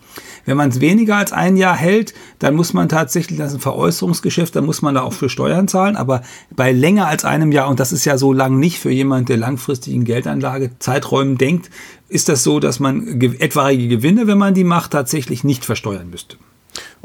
Wenn 0.45 0.57
man 0.57 0.69
es 0.69 0.79
weniger 0.79 1.15
als 1.15 1.33
ein 1.33 1.57
Jahr 1.57 1.75
hält, 1.75 2.13
dann 2.37 2.55
muss 2.55 2.73
man 2.73 2.87
tatsächlich, 2.87 3.39
das 3.39 3.49
ist 3.49 3.55
ein 3.55 3.61
Veräußerungsgeschäft, 3.61 4.55
dann 4.55 4.65
muss 4.65 4.83
man 4.83 4.93
da 4.93 5.01
auch 5.01 5.13
für 5.13 5.27
Steuern 5.29 5.67
zahlen. 5.67 5.95
Aber 5.95 6.21
bei 6.55 6.71
länger 6.71 7.07
als 7.07 7.25
einem 7.25 7.51
Jahr, 7.51 7.67
und 7.67 7.79
das 7.79 7.91
ist 7.91 8.05
ja 8.05 8.17
so 8.17 8.31
lang 8.31 8.59
nicht 8.59 8.79
für 8.79 8.91
jemand, 8.91 9.29
der 9.29 9.37
langfristigen 9.37 10.03
Geldanlage 10.05 10.77
Zeiträumen 10.77 11.39
denkt, 11.39 11.71
ist 12.09 12.29
das 12.29 12.43
so, 12.43 12.59
dass 12.59 12.79
man 12.79 13.19
etwaige 13.39 13.87
Gewinne, 13.87 14.27
wenn 14.27 14.37
man 14.37 14.53
die 14.53 14.63
macht, 14.63 14.91
tatsächlich 14.91 15.43
nicht 15.43 15.65
versteuern 15.65 16.11
müsste. 16.11 16.37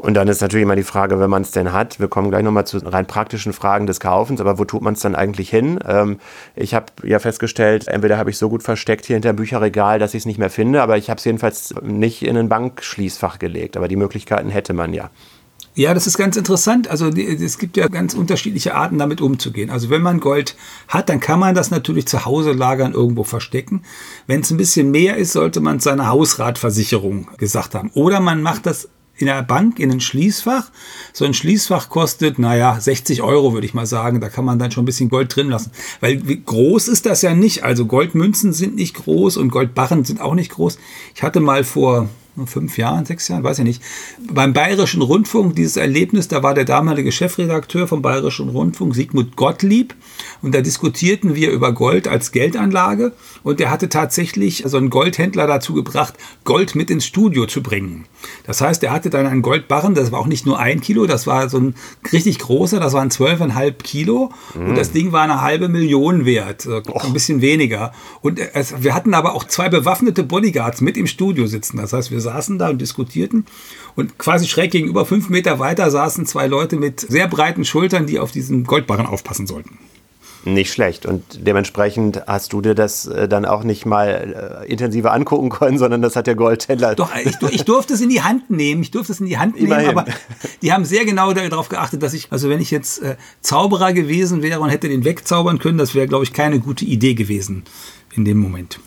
Und 0.01 0.15
dann 0.15 0.27
ist 0.27 0.41
natürlich 0.41 0.63
immer 0.63 0.75
die 0.75 0.81
Frage, 0.81 1.19
wenn 1.19 1.29
man 1.29 1.43
es 1.43 1.51
denn 1.51 1.73
hat, 1.73 1.99
wir 1.99 2.07
kommen 2.07 2.31
gleich 2.31 2.41
nochmal 2.41 2.65
zu 2.65 2.79
rein 2.79 3.05
praktischen 3.05 3.53
Fragen 3.53 3.85
des 3.85 3.99
Kaufens, 3.99 4.41
aber 4.41 4.57
wo 4.57 4.65
tut 4.65 4.81
man 4.81 4.95
es 4.95 5.01
dann 5.01 5.13
eigentlich 5.13 5.51
hin? 5.51 5.77
Ähm, 5.87 6.17
ich 6.55 6.73
habe 6.73 6.87
ja 7.03 7.19
festgestellt, 7.19 7.87
entweder 7.87 8.17
habe 8.17 8.31
ich 8.31 8.39
so 8.39 8.49
gut 8.49 8.63
versteckt 8.63 9.05
hier 9.05 9.15
hinter 9.15 9.31
dem 9.31 9.35
Bücherregal, 9.35 9.99
dass 9.99 10.15
ich 10.15 10.23
es 10.23 10.25
nicht 10.25 10.39
mehr 10.39 10.49
finde, 10.49 10.81
aber 10.81 10.97
ich 10.97 11.11
habe 11.11 11.19
es 11.19 11.23
jedenfalls 11.25 11.75
nicht 11.83 12.23
in 12.23 12.35
ein 12.35 12.49
Bankschließfach 12.49 13.37
gelegt. 13.37 13.77
Aber 13.77 13.87
die 13.87 13.95
Möglichkeiten 13.95 14.49
hätte 14.49 14.73
man 14.73 14.91
ja. 14.91 15.11
Ja, 15.75 15.93
das 15.93 16.07
ist 16.07 16.17
ganz 16.17 16.35
interessant. 16.35 16.89
Also 16.89 17.09
es 17.09 17.59
gibt 17.59 17.77
ja 17.77 17.87
ganz 17.87 18.15
unterschiedliche 18.15 18.73
Arten, 18.73 18.97
damit 18.97 19.21
umzugehen. 19.21 19.69
Also 19.69 19.91
wenn 19.91 20.01
man 20.01 20.19
Gold 20.19 20.55
hat, 20.87 21.09
dann 21.09 21.19
kann 21.19 21.39
man 21.39 21.53
das 21.53 21.69
natürlich 21.69 22.07
zu 22.07 22.25
Hause 22.25 22.53
lagern, 22.53 22.93
irgendwo 22.93 23.23
verstecken. 23.23 23.83
Wenn 24.25 24.41
es 24.41 24.49
ein 24.49 24.57
bisschen 24.57 24.89
mehr 24.89 25.17
ist, 25.17 25.33
sollte 25.33 25.61
man 25.61 25.79
seine 25.79 26.07
Hausratversicherung 26.07 27.27
gesagt 27.37 27.75
haben. 27.75 27.91
Oder 27.93 28.19
man 28.19 28.41
macht 28.41 28.65
das 28.65 28.89
in 29.21 29.27
der 29.27 29.41
Bank 29.43 29.79
in 29.79 29.91
ein 29.91 29.99
Schließfach. 29.99 30.69
So 31.13 31.25
ein 31.25 31.33
Schließfach 31.33 31.89
kostet, 31.89 32.39
naja, 32.39 32.79
60 32.79 33.21
Euro, 33.21 33.53
würde 33.53 33.65
ich 33.65 33.73
mal 33.73 33.85
sagen. 33.85 34.21
Da 34.21 34.29
kann 34.29 34.45
man 34.45 34.59
dann 34.59 34.71
schon 34.71 34.83
ein 34.83 34.85
bisschen 34.85 35.09
Gold 35.09 35.35
drin 35.35 35.49
lassen. 35.49 35.71
Weil 35.99 36.17
groß 36.17 36.87
ist 36.87 37.05
das 37.05 37.21
ja 37.21 37.33
nicht. 37.33 37.63
Also 37.63 37.85
Goldmünzen 37.85 38.53
sind 38.53 38.75
nicht 38.75 38.95
groß 38.95 39.37
und 39.37 39.49
Goldbarren 39.49 40.03
sind 40.03 40.21
auch 40.21 40.35
nicht 40.35 40.51
groß. 40.51 40.77
Ich 41.15 41.23
hatte 41.23 41.39
mal 41.39 41.63
vor 41.63 42.09
fünf 42.45 42.77
Jahren, 42.77 43.05
sechs 43.05 43.27
Jahren, 43.27 43.43
weiß 43.43 43.59
ich 43.59 43.65
nicht. 43.65 43.81
Beim 44.31 44.53
Bayerischen 44.53 45.01
Rundfunk, 45.01 45.55
dieses 45.55 45.77
Erlebnis, 45.77 46.27
da 46.27 46.43
war 46.43 46.53
der 46.53 46.65
damalige 46.65 47.11
Chefredakteur 47.11 47.87
vom 47.87 48.01
Bayerischen 48.01 48.49
Rundfunk, 48.49 48.95
Sigmund 48.95 49.35
Gottlieb, 49.35 49.95
und 50.41 50.55
da 50.55 50.61
diskutierten 50.61 51.35
wir 51.35 51.51
über 51.51 51.71
Gold 51.73 52.07
als 52.07 52.31
Geldanlage 52.31 53.13
und 53.43 53.59
der 53.59 53.69
hatte 53.69 53.89
tatsächlich 53.89 54.63
so 54.65 54.77
einen 54.77 54.89
Goldhändler 54.89 55.47
dazu 55.47 55.73
gebracht, 55.73 56.15
Gold 56.43 56.75
mit 56.75 56.89
ins 56.89 57.05
Studio 57.05 57.45
zu 57.45 57.61
bringen. 57.61 58.05
Das 58.45 58.61
heißt, 58.61 58.83
er 58.83 58.91
hatte 58.91 59.09
dann 59.09 59.27
einen 59.27 59.41
Goldbarren, 59.41 59.93
das 59.93 60.11
war 60.11 60.19
auch 60.19 60.27
nicht 60.27 60.45
nur 60.45 60.59
ein 60.59 60.81
Kilo, 60.81 61.05
das 61.05 61.27
war 61.27 61.49
so 61.49 61.59
ein 61.59 61.75
richtig 62.11 62.39
großer, 62.39 62.79
das 62.79 62.93
waren 62.93 63.11
zwölfeinhalb 63.11 63.83
Kilo 63.83 64.31
mm. 64.55 64.69
und 64.69 64.75
das 64.77 64.91
Ding 64.91 65.11
war 65.11 65.23
eine 65.23 65.41
halbe 65.41 65.67
Million 65.67 66.25
wert, 66.25 66.67
ein 66.67 67.13
bisschen 67.13 67.41
weniger. 67.41 67.93
Und 68.21 68.39
es, 68.39 68.83
wir 68.83 68.95
hatten 68.95 69.13
aber 69.13 69.35
auch 69.35 69.43
zwei 69.43 69.69
bewaffnete 69.69 70.23
Bodyguards 70.23 70.81
mit 70.81 70.97
im 70.97 71.07
Studio 71.07 71.47
sitzen. 71.47 71.77
Das 71.77 71.93
heißt, 71.93 72.11
wir 72.11 72.20
saßen 72.21 72.57
da 72.57 72.69
und 72.69 72.79
diskutierten 72.79 73.45
und 73.95 74.17
quasi 74.17 74.47
schräg 74.47 74.71
gegenüber 74.71 75.05
fünf 75.05 75.29
Meter 75.29 75.59
weiter 75.59 75.91
saßen 75.91 76.25
zwei 76.25 76.47
Leute 76.47 76.77
mit 76.77 77.01
sehr 77.01 77.27
breiten 77.27 77.65
Schultern, 77.65 78.05
die 78.05 78.19
auf 78.19 78.31
diesen 78.31 78.63
Goldbarren 78.65 79.05
aufpassen 79.05 79.47
sollten. 79.47 79.77
Nicht 80.43 80.73
schlecht. 80.73 81.05
Und 81.05 81.23
dementsprechend 81.45 82.23
hast 82.25 82.51
du 82.53 82.61
dir 82.61 82.73
das 82.73 83.05
äh, 83.05 83.27
dann 83.27 83.45
auch 83.45 83.63
nicht 83.63 83.85
mal 83.85 84.63
äh, 84.65 84.71
intensiver 84.71 85.13
angucken 85.13 85.49
können, 85.49 85.77
sondern 85.77 86.01
das 86.01 86.15
hat 86.15 86.25
der 86.25 86.33
Goldhändler. 86.33 86.95
Doch, 86.95 87.11
ich, 87.15 87.35
ich, 87.51 87.63
durfte 87.63 87.93
es 87.93 88.01
in 88.01 88.09
die 88.09 88.23
Hand 88.23 88.49
nehmen. 88.49 88.81
Ich 88.81 88.89
durfte 88.89 89.11
es 89.11 89.19
in 89.19 89.27
die 89.27 89.37
Hand 89.37 89.55
nehmen, 89.55 89.67
Immerhin. 89.67 89.89
aber 89.89 90.05
die 90.63 90.73
haben 90.73 90.83
sehr 90.83 91.05
genau 91.05 91.33
darauf 91.33 91.69
geachtet, 91.69 92.01
dass 92.01 92.13
ich, 92.13 92.31
also 92.31 92.49
wenn 92.49 92.59
ich 92.59 92.71
jetzt 92.71 93.03
äh, 93.03 93.17
Zauberer 93.41 93.93
gewesen 93.93 94.41
wäre 94.41 94.61
und 94.61 94.69
hätte 94.69 94.89
den 94.89 95.05
wegzaubern 95.05 95.59
können, 95.59 95.77
das 95.77 95.93
wäre, 95.93 96.07
glaube 96.07 96.23
ich, 96.23 96.33
keine 96.33 96.59
gute 96.59 96.85
Idee 96.85 97.13
gewesen 97.13 97.63
in 98.15 98.25
dem 98.25 98.39
Moment. 98.39 98.79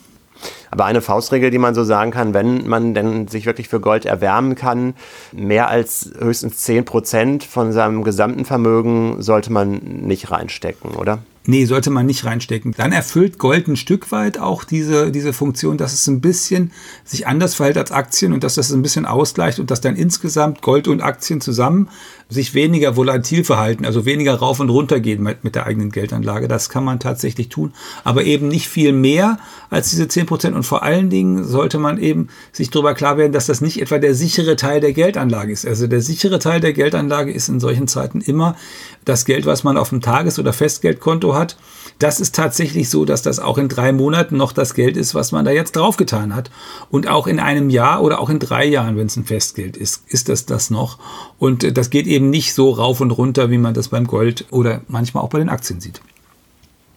Aber 0.75 0.87
eine 0.87 1.02
Faustregel, 1.02 1.52
die 1.52 1.59
man 1.59 1.73
so 1.73 1.85
sagen 1.85 2.11
kann, 2.11 2.35
wenn 2.35 2.66
man 2.66 2.95
denn 2.95 3.28
sich 3.28 3.47
wirklich 3.47 3.69
für 3.69 3.78
Gold 3.78 4.07
erwärmen 4.07 4.57
kann, 4.57 4.95
mehr 5.31 5.69
als 5.69 6.11
höchstens 6.19 6.57
10 6.62 6.85
Prozent 6.85 7.45
von 7.45 7.71
seinem 7.71 8.02
gesamten 8.02 8.45
Vermögen 8.45 9.23
sollte 9.23 9.52
man 9.52 9.78
nicht 9.78 10.33
reinstecken, 10.33 10.97
oder? 10.97 11.21
Nee, 11.47 11.66
sollte 11.66 11.90
man 11.90 12.07
nicht 12.07 12.25
reinstecken. 12.25 12.75
Dann 12.76 12.90
erfüllt 12.90 13.38
Gold 13.38 13.69
ein 13.69 13.76
Stück 13.76 14.11
weit 14.11 14.38
auch 14.38 14.64
diese, 14.64 15.12
diese 15.12 15.33
Funktion, 15.33 15.76
dass 15.76 15.93
es 15.93 16.09
ein 16.09 16.21
bisschen 16.21 16.73
sich 17.04 17.28
anders 17.28 17.54
verhält 17.54 17.76
als 17.76 17.93
Aktien 17.93 18.33
und 18.33 18.43
dass 18.43 18.57
das 18.57 18.73
ein 18.73 18.83
bisschen 18.83 19.07
ausgleicht 19.07 19.61
und 19.61 19.71
dass 19.71 19.81
dann 19.81 19.95
insgesamt 19.95 20.61
Gold 20.61 20.88
und 20.88 21.02
Aktien 21.02 21.40
zusammen 21.40 21.88
sich 22.28 22.54
weniger 22.54 22.97
volatil 22.97 23.45
verhalten, 23.45 23.85
also 23.85 24.07
weniger 24.07 24.35
rauf 24.35 24.61
und 24.61 24.71
runter 24.71 25.00
gehen 25.00 25.23
mit, 25.23 25.45
mit 25.45 25.54
der 25.54 25.66
eigenen 25.66 25.90
Geldanlage. 25.90 26.49
Das 26.49 26.69
kann 26.69 26.85
man 26.85 26.99
tatsächlich 26.99 27.49
tun, 27.49 27.73
aber 28.02 28.25
eben 28.25 28.49
nicht 28.49 28.69
viel 28.69 28.93
mehr 28.93 29.38
als 29.71 29.90
diese 29.90 30.09
10 30.09 30.26
Prozent. 30.26 30.57
Und 30.57 30.64
vor 30.64 30.83
allen 30.83 31.11
Dingen 31.11 31.45
sollte 31.45 31.78
man 31.78 31.99
eben 31.99 32.28
sich 32.52 32.71
darüber 32.71 32.95
klar 32.95 33.19
werden, 33.19 33.33
dass 33.33 33.47
das 33.47 33.61
nicht 33.61 33.81
etwa 33.81 33.99
der 33.99 34.14
sichere 34.14 34.57
Teil 34.57 34.81
der 34.81 34.93
Geldanlage 34.93 35.52
ist. 35.52 35.66
Also 35.66 35.87
der 35.87 36.00
sichere 36.00 36.38
Teil 36.38 36.61
der 36.61 36.73
Geldanlage 36.73 37.33
ist 37.33 37.49
in 37.49 37.61
solchen 37.61 37.88
Zeiten 37.88 38.21
immer 38.21 38.57
das 39.04 39.25
Geld, 39.25 39.47
was 39.47 39.64
man 39.64 39.76
auf 39.76 39.90
dem 39.90 40.00
Tages- 40.00 40.38
oder 40.38 40.52
Festgeldkonto 40.52 41.35
hat. 41.35 41.57
Das 41.99 42.21
ist 42.21 42.35
tatsächlich 42.35 42.88
so, 42.88 43.04
dass 43.04 43.23
das 43.23 43.38
auch 43.38 43.59
in 43.59 43.69
drei 43.69 43.93
Monaten 43.93 44.37
noch 44.37 44.52
das 44.52 44.75
Geld 44.75 44.97
ist, 44.97 45.14
was 45.14 45.33
man 45.33 45.45
da 45.45 45.50
jetzt 45.50 45.76
draufgetan 45.76 46.35
hat. 46.35 46.50
Und 46.90 47.07
auch 47.07 47.26
in 47.26 47.38
einem 47.38 47.71
Jahr 47.71 48.02
oder 48.02 48.21
auch 48.21 48.31
in 48.31 48.38
drei 48.38 48.64
Jahren, 48.64 48.97
wenn 48.97 49.07
es 49.07 49.16
ein 49.16 49.25
Festgeld 49.25 49.76
ist, 49.76 50.02
ist 50.09 50.28
das 50.28 50.47
das 50.47 50.71
noch. 50.71 50.99
Und 51.38 51.62
äh, 51.64 51.73
das 51.73 51.90
geht 51.90 52.07
eben 52.07 52.13
nicht 52.21 52.54
so 52.54 52.71
rauf 52.71 53.00
und 53.00 53.11
runter, 53.11 53.50
wie 53.50 53.59
man 53.59 53.75
das 53.75 53.88
beim 53.88 54.06
Gold 54.06 54.47
oder 54.50 54.80
manchmal 54.88 55.25
auch 55.25 55.30
bei 55.30 55.38
den 55.38 55.49
Aktien 55.49 55.80
sieht. 55.80 56.00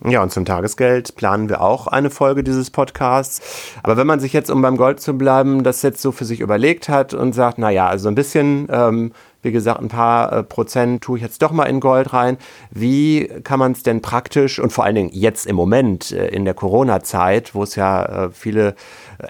Ja, 0.05 0.21
und 0.21 0.31
zum 0.31 0.45
Tagesgeld 0.45 1.15
planen 1.15 1.49
wir 1.49 1.61
auch 1.61 1.87
eine 1.87 2.11
Folge 2.11 2.43
dieses 2.43 2.69
Podcasts. 2.69 3.41
Aber 3.81 3.97
wenn 3.97 4.05
man 4.05 4.19
sich 4.19 4.31
jetzt, 4.31 4.51
um 4.51 4.61
beim 4.61 4.77
Gold 4.77 4.99
zu 4.99 5.17
bleiben, 5.17 5.63
das 5.63 5.81
jetzt 5.81 6.01
so 6.01 6.11
für 6.11 6.23
sich 6.23 6.39
überlegt 6.39 6.87
hat 6.87 7.15
und 7.15 7.33
sagt, 7.33 7.57
naja, 7.57 7.87
also 7.87 8.07
ein 8.07 8.15
bisschen 8.15 8.67
ähm, 8.71 9.11
wie 9.41 9.51
gesagt, 9.51 9.79
ein 9.79 9.87
paar 9.87 10.33
äh, 10.33 10.43
Prozent 10.43 11.03
tue 11.03 11.17
ich 11.17 11.23
jetzt 11.23 11.41
doch 11.41 11.51
mal 11.51 11.65
in 11.65 11.79
Gold 11.79 12.13
rein. 12.13 12.37
Wie 12.71 13.27
kann 13.43 13.59
man 13.59 13.71
es 13.71 13.83
denn 13.83 14.01
praktisch 14.01 14.59
und 14.59 14.71
vor 14.71 14.83
allen 14.83 14.95
Dingen 14.95 15.09
jetzt 15.13 15.45
im 15.45 15.55
Moment 15.55 16.11
äh, 16.11 16.27
in 16.27 16.45
der 16.45 16.53
Corona-Zeit, 16.53 17.55
wo 17.55 17.63
es 17.63 17.75
ja 17.75 18.25
äh, 18.25 18.29
viele 18.31 18.75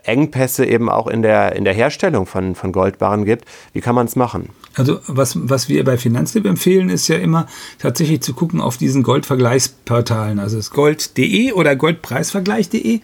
Engpässe 0.04 0.66
eben 0.66 0.90
auch 0.90 1.08
in 1.08 1.22
der, 1.22 1.56
in 1.56 1.64
der 1.64 1.74
Herstellung 1.74 2.26
von, 2.26 2.56
von 2.56 2.72
Goldbarren 2.72 3.26
gibt, 3.26 3.46
wie 3.74 3.82
kann 3.82 3.96
man 3.96 4.08
es 4.08 4.16
machen? 4.16 4.50
Also 4.76 5.00
was, 5.08 5.38
was 5.50 5.70
wir 5.70 5.84
bei 5.84 5.98
Finanztipp 5.98 6.46
empfehlen, 6.46 6.90
ist 6.90 7.08
ja 7.08 7.18
immer 7.18 7.48
tatsächlich 7.80 8.22
zu 8.22 8.34
gucken 8.34 8.62
auf 8.62 8.78
diesen 8.78 9.02
Goldvergleichsportalen. 9.02 10.40
Also 10.40 10.58
es 10.58 10.70
gold.de 10.70 11.52
oder 11.54 11.76
goldpreisvergleich.de. 11.76 13.02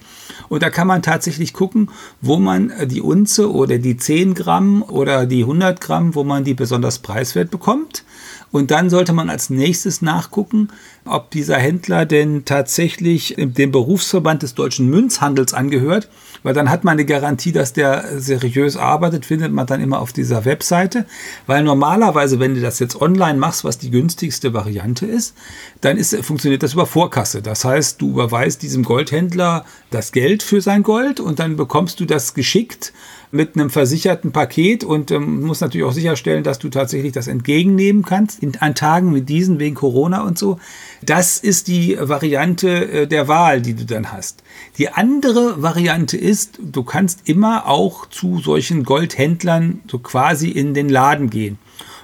Und 0.49 0.61
da 0.61 0.69
kann 0.69 0.87
man 0.87 1.01
tatsächlich 1.01 1.53
gucken, 1.53 1.89
wo 2.21 2.37
man 2.37 2.71
die 2.85 3.01
Unze 3.01 3.51
oder 3.51 3.79
die 3.79 3.97
10 3.97 4.35
Gramm 4.35 4.83
oder 4.83 5.25
die 5.25 5.41
100 5.41 5.81
Gramm, 5.81 6.13
wo 6.13 6.23
man 6.23 6.43
die 6.43 6.53
besonders 6.53 6.92
preiswert 6.99 7.51
bekommt. 7.51 8.03
Und 8.53 8.69
dann 8.69 8.91
sollte 8.91 9.13
man 9.13 9.31
als 9.31 9.49
nächstes 9.49 10.03
nachgucken, 10.03 10.67
ob 11.05 11.31
dieser 11.31 11.57
Händler 11.57 12.05
denn 12.05 12.45
tatsächlich 12.45 13.33
dem 13.35 13.71
Berufsverband 13.71 14.43
des 14.43 14.53
deutschen 14.53 14.87
Münzhandels 14.91 15.55
angehört, 15.55 16.07
weil 16.43 16.53
dann 16.53 16.69
hat 16.69 16.83
man 16.83 16.93
eine 16.93 17.05
Garantie, 17.05 17.51
dass 17.51 17.73
der 17.73 18.19
seriös 18.21 18.77
arbeitet, 18.77 19.25
findet 19.25 19.51
man 19.51 19.65
dann 19.65 19.81
immer 19.81 19.99
auf 19.99 20.13
dieser 20.13 20.45
Webseite, 20.45 21.07
weil 21.47 21.63
normalerweise, 21.63 22.39
wenn 22.39 22.53
du 22.53 22.61
das 22.61 22.77
jetzt 22.77 23.01
online 23.01 23.39
machst, 23.39 23.63
was 23.63 23.79
die 23.79 23.89
günstigste 23.89 24.53
Variante 24.53 25.07
ist, 25.07 25.33
dann 25.81 25.97
ist, 25.97 26.15
funktioniert 26.23 26.61
das 26.61 26.73
über 26.73 26.85
Vorkasse. 26.85 27.41
Das 27.41 27.65
heißt, 27.65 27.99
du 28.01 28.11
überweist 28.11 28.61
diesem 28.61 28.83
Goldhändler 28.83 29.65
das 29.89 30.11
Geld 30.11 30.43
für 30.43 30.61
sein 30.61 30.83
Gold 30.83 31.19
und 31.19 31.39
dann 31.39 31.55
bekommst 31.55 31.99
du 31.99 32.05
das 32.05 32.35
geschickt 32.35 32.93
mit 33.33 33.55
einem 33.55 33.71
versicherten 33.71 34.31
Paket 34.31 34.83
und 34.83 35.09
ähm, 35.09 35.41
muss 35.41 35.59
natürlich 35.59 35.87
auch 35.87 35.93
sicherstellen, 35.93 36.43
dass 36.43 36.59
du 36.59 36.69
tatsächlich 36.69 37.13
das 37.13 37.27
entgegennehmen 37.27 38.03
kannst 38.03 38.43
in, 38.43 38.55
an 38.59 38.75
Tagen 38.75 39.15
wie 39.15 39.21
diesen 39.21 39.57
wegen 39.57 39.73
Corona 39.73 40.21
und 40.21 40.37
so. 40.37 40.59
Das 41.01 41.39
ist 41.39 41.67
die 41.67 41.97
Variante 41.99 42.69
äh, 42.69 43.07
der 43.07 43.27
Wahl, 43.27 43.63
die 43.63 43.73
du 43.73 43.85
dann 43.85 44.11
hast. 44.11 44.43
Die 44.77 44.89
andere 44.89 45.63
Variante 45.63 46.15
ist, 46.15 46.59
du 46.61 46.83
kannst 46.83 47.27
immer 47.27 47.67
auch 47.67 48.05
zu 48.05 48.37
solchen 48.37 48.83
Goldhändlern 48.83 49.81
so 49.89 49.97
quasi 49.97 50.49
in 50.49 50.75
den 50.75 50.87
Laden 50.87 51.31
gehen. 51.31 51.57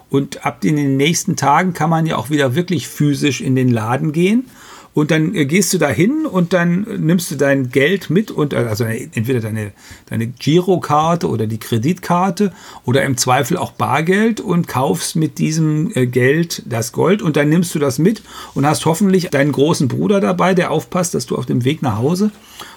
Und 0.09 0.47
ab 0.47 0.65
in 0.65 0.77
den 0.77 0.97
nächsten 0.97 1.35
Tagen 1.35 1.73
kann 1.73 1.91
man 1.91 2.07
ja 2.07 2.17
auch 2.17 2.31
wieder 2.31 2.55
wirklich 2.55 2.87
physisch 2.87 3.41
in 3.41 3.55
den 3.55 3.69
Laden 3.69 4.13
gehen 4.13 4.45
und 4.93 5.11
dann 5.11 5.35
äh, 5.35 5.45
gehst 5.45 5.73
du 5.73 5.77
da 5.77 5.89
hin 5.89 6.25
und 6.25 6.53
dann 6.53 6.85
nimmst 6.99 7.31
du 7.31 7.35
dein 7.35 7.69
Geld 7.69 8.09
mit 8.09 8.31
und 8.31 8.53
äh, 8.53 8.57
also 8.57 8.83
entweder 8.83 9.39
deine, 9.39 9.71
deine 10.09 10.27
Girokarte 10.27 11.27
oder 11.29 11.47
die 11.47 11.59
Kreditkarte 11.59 12.51
oder 12.85 13.03
im 13.03 13.17
Zweifel 13.17 13.57
auch 13.57 13.71
Bargeld 13.71 14.41
und 14.41 14.67
kaufst 14.67 15.15
mit 15.15 15.37
diesem 15.37 15.91
äh, 15.95 16.05
Geld 16.05 16.63
das 16.65 16.91
Gold 16.91 17.21
und 17.21 17.35
dann 17.35 17.49
nimmst 17.49 17.73
du 17.75 17.79
das 17.79 17.99
mit 17.99 18.23
und 18.53 18.65
hast 18.65 18.85
hoffentlich 18.85 19.29
deinen 19.29 19.51
großen 19.51 19.87
Bruder 19.87 20.19
dabei, 20.19 20.53
der 20.53 20.71
aufpasst, 20.71 21.13
dass 21.13 21.25
du 21.25 21.35
auf 21.35 21.45
dem 21.45 21.65
Weg 21.65 21.81
nach 21.81 21.97
Hause 21.97 22.31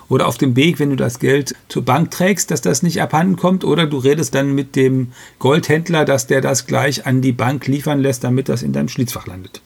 oder 0.09 0.27
auf 0.27 0.37
dem 0.37 0.57
Weg, 0.57 0.79
wenn 0.79 0.91
du 0.91 0.97
das 0.97 1.19
Geld 1.19 1.55
zur 1.69 1.85
Bank 1.85 2.11
trägst, 2.11 2.51
dass 2.51 2.61
das 2.61 2.83
nicht 2.83 3.01
abhanden 3.01 3.37
kommt 3.37 3.65
oder 3.65 3.87
du 3.87 3.97
redest 3.99 4.35
dann 4.35 4.55
mit 4.55 4.77
dem 4.77 5.13
Goldhändler, 5.39 6.05
dass 6.05 6.27
der 6.27 6.43
das 6.43 6.67
gleich 6.67 7.07
an 7.07 7.23
die 7.23 7.33
Bank 7.33 7.67
liefern 7.67 8.01
lässt, 8.01 8.23
damit 8.23 8.49
das 8.49 8.63
in 8.63 8.73
deinem 8.73 8.89
Schließfach 8.89 9.27
landet. 9.27 9.63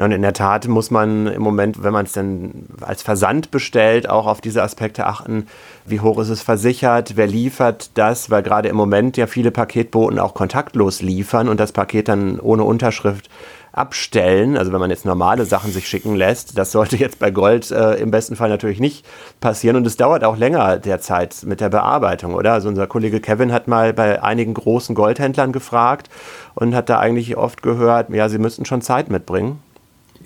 Ja, 0.00 0.06
und 0.06 0.12
in 0.12 0.22
der 0.22 0.32
Tat 0.32 0.66
muss 0.66 0.90
man 0.90 1.26
im 1.26 1.42
Moment, 1.42 1.82
wenn 1.82 1.92
man 1.92 2.06
es 2.06 2.12
dann 2.12 2.64
als 2.80 3.02
Versand 3.02 3.50
bestellt, 3.50 4.08
auch 4.08 4.26
auf 4.26 4.40
diese 4.40 4.62
Aspekte 4.62 5.04
achten. 5.04 5.46
Wie 5.84 6.00
hoch 6.00 6.18
ist 6.18 6.30
es 6.30 6.40
versichert? 6.40 7.16
Wer 7.16 7.26
liefert 7.26 7.90
das? 7.98 8.30
Weil 8.30 8.42
gerade 8.42 8.70
im 8.70 8.76
Moment 8.76 9.18
ja 9.18 9.26
viele 9.26 9.50
Paketboten 9.50 10.18
auch 10.18 10.32
kontaktlos 10.32 11.02
liefern 11.02 11.50
und 11.50 11.60
das 11.60 11.72
Paket 11.72 12.08
dann 12.08 12.40
ohne 12.40 12.64
Unterschrift 12.64 13.28
abstellen. 13.72 14.56
Also 14.56 14.72
wenn 14.72 14.80
man 14.80 14.88
jetzt 14.88 15.04
normale 15.04 15.44
Sachen 15.44 15.70
sich 15.70 15.86
schicken 15.86 16.16
lässt, 16.16 16.56
das 16.56 16.72
sollte 16.72 16.96
jetzt 16.96 17.18
bei 17.18 17.30
Gold 17.30 17.70
äh, 17.70 17.96
im 17.96 18.10
besten 18.10 18.36
Fall 18.36 18.48
natürlich 18.48 18.80
nicht 18.80 19.04
passieren. 19.40 19.76
Und 19.76 19.86
es 19.86 19.98
dauert 19.98 20.24
auch 20.24 20.38
länger 20.38 20.78
derzeit 20.78 21.42
mit 21.44 21.60
der 21.60 21.68
Bearbeitung, 21.68 22.32
oder? 22.32 22.54
Also 22.54 22.70
unser 22.70 22.86
Kollege 22.86 23.20
Kevin 23.20 23.52
hat 23.52 23.68
mal 23.68 23.92
bei 23.92 24.22
einigen 24.22 24.54
großen 24.54 24.94
Goldhändlern 24.94 25.52
gefragt 25.52 26.08
und 26.54 26.74
hat 26.74 26.88
da 26.88 26.98
eigentlich 26.98 27.36
oft 27.36 27.62
gehört, 27.62 28.08
ja, 28.08 28.30
sie 28.30 28.38
müssten 28.38 28.64
schon 28.64 28.80
Zeit 28.80 29.10
mitbringen. 29.10 29.58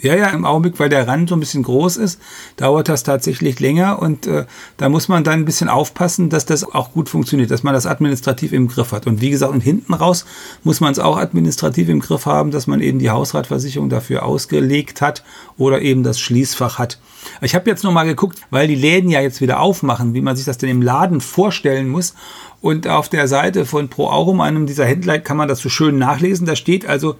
Ja, 0.00 0.16
ja, 0.16 0.28
im 0.30 0.44
Augenblick, 0.44 0.80
weil 0.80 0.88
der 0.88 1.06
Rand 1.06 1.28
so 1.28 1.36
ein 1.36 1.40
bisschen 1.40 1.62
groß 1.62 1.98
ist, 1.98 2.20
dauert 2.56 2.88
das 2.88 3.04
tatsächlich 3.04 3.60
länger 3.60 4.00
und 4.02 4.26
äh, 4.26 4.44
da 4.76 4.88
muss 4.88 5.06
man 5.06 5.22
dann 5.22 5.40
ein 5.40 5.44
bisschen 5.44 5.68
aufpassen, 5.68 6.30
dass 6.30 6.44
das 6.44 6.64
auch 6.64 6.92
gut 6.92 7.08
funktioniert, 7.08 7.52
dass 7.52 7.62
man 7.62 7.74
das 7.74 7.86
administrativ 7.86 8.52
im 8.52 8.66
Griff 8.66 8.90
hat. 8.90 9.06
Und 9.06 9.20
wie 9.20 9.30
gesagt, 9.30 9.52
und 9.52 9.60
hinten 9.60 9.94
raus 9.94 10.26
muss 10.64 10.80
man 10.80 10.90
es 10.90 10.98
auch 10.98 11.16
administrativ 11.16 11.88
im 11.88 12.00
Griff 12.00 12.26
haben, 12.26 12.50
dass 12.50 12.66
man 12.66 12.80
eben 12.80 12.98
die 12.98 13.10
Hausratversicherung 13.10 13.88
dafür 13.88 14.24
ausgelegt 14.24 15.00
hat 15.00 15.22
oder 15.58 15.80
eben 15.80 16.02
das 16.02 16.18
Schließfach 16.18 16.78
hat. 16.78 16.98
Ich 17.40 17.54
habe 17.54 17.70
jetzt 17.70 17.84
nochmal 17.84 18.06
geguckt, 18.06 18.40
weil 18.50 18.66
die 18.66 18.74
Läden 18.74 19.10
ja 19.10 19.20
jetzt 19.20 19.40
wieder 19.40 19.60
aufmachen, 19.60 20.12
wie 20.12 20.22
man 20.22 20.34
sich 20.34 20.44
das 20.44 20.58
denn 20.58 20.70
im 20.70 20.82
Laden 20.82 21.20
vorstellen 21.20 21.88
muss. 21.88 22.14
Und 22.60 22.88
auf 22.88 23.08
der 23.10 23.28
Seite 23.28 23.66
von 23.66 23.88
Pro 23.88 24.08
Aurum, 24.08 24.40
einem 24.40 24.66
dieser 24.66 24.86
Händler, 24.86 25.18
kann 25.18 25.36
man 25.36 25.48
das 25.48 25.60
so 25.60 25.68
schön 25.68 25.98
nachlesen. 25.98 26.46
Da 26.46 26.56
steht 26.56 26.86
also, 26.86 27.16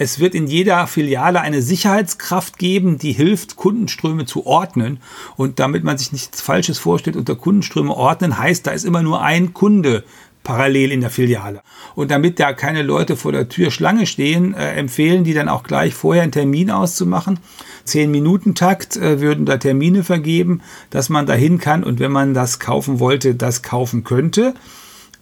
es 0.00 0.18
wird 0.18 0.34
in 0.34 0.46
jeder 0.46 0.86
Filiale 0.86 1.42
eine 1.42 1.60
Sicherheitskraft 1.60 2.56
geben, 2.56 2.96
die 2.96 3.12
hilft, 3.12 3.56
Kundenströme 3.56 4.24
zu 4.24 4.46
ordnen. 4.46 4.98
Und 5.36 5.58
damit 5.58 5.84
man 5.84 5.98
sich 5.98 6.10
nichts 6.10 6.40
Falsches 6.40 6.78
vorstellt, 6.78 7.16
unter 7.16 7.36
Kundenströme 7.36 7.94
ordnen 7.94 8.38
heißt, 8.38 8.66
da 8.66 8.70
ist 8.70 8.86
immer 8.86 9.02
nur 9.02 9.20
ein 9.20 9.52
Kunde 9.52 10.04
parallel 10.42 10.92
in 10.92 11.02
der 11.02 11.10
Filiale. 11.10 11.60
Und 11.94 12.10
damit 12.10 12.40
da 12.40 12.54
keine 12.54 12.80
Leute 12.80 13.14
vor 13.14 13.32
der 13.32 13.50
Tür 13.50 13.70
Schlange 13.70 14.06
stehen, 14.06 14.54
äh, 14.54 14.72
empfehlen 14.72 15.22
die 15.22 15.34
dann 15.34 15.50
auch 15.50 15.64
gleich 15.64 15.92
vorher 15.92 16.22
einen 16.22 16.32
Termin 16.32 16.70
auszumachen. 16.70 17.38
Zehn 17.84 18.10
Minuten 18.10 18.54
Takt 18.54 18.96
äh, 18.96 19.20
würden 19.20 19.44
da 19.44 19.58
Termine 19.58 20.02
vergeben, 20.02 20.62
dass 20.88 21.10
man 21.10 21.26
dahin 21.26 21.58
kann 21.58 21.84
und 21.84 22.00
wenn 22.00 22.10
man 22.10 22.32
das 22.32 22.58
kaufen 22.58 23.00
wollte, 23.00 23.34
das 23.34 23.62
kaufen 23.62 24.02
könnte. 24.02 24.54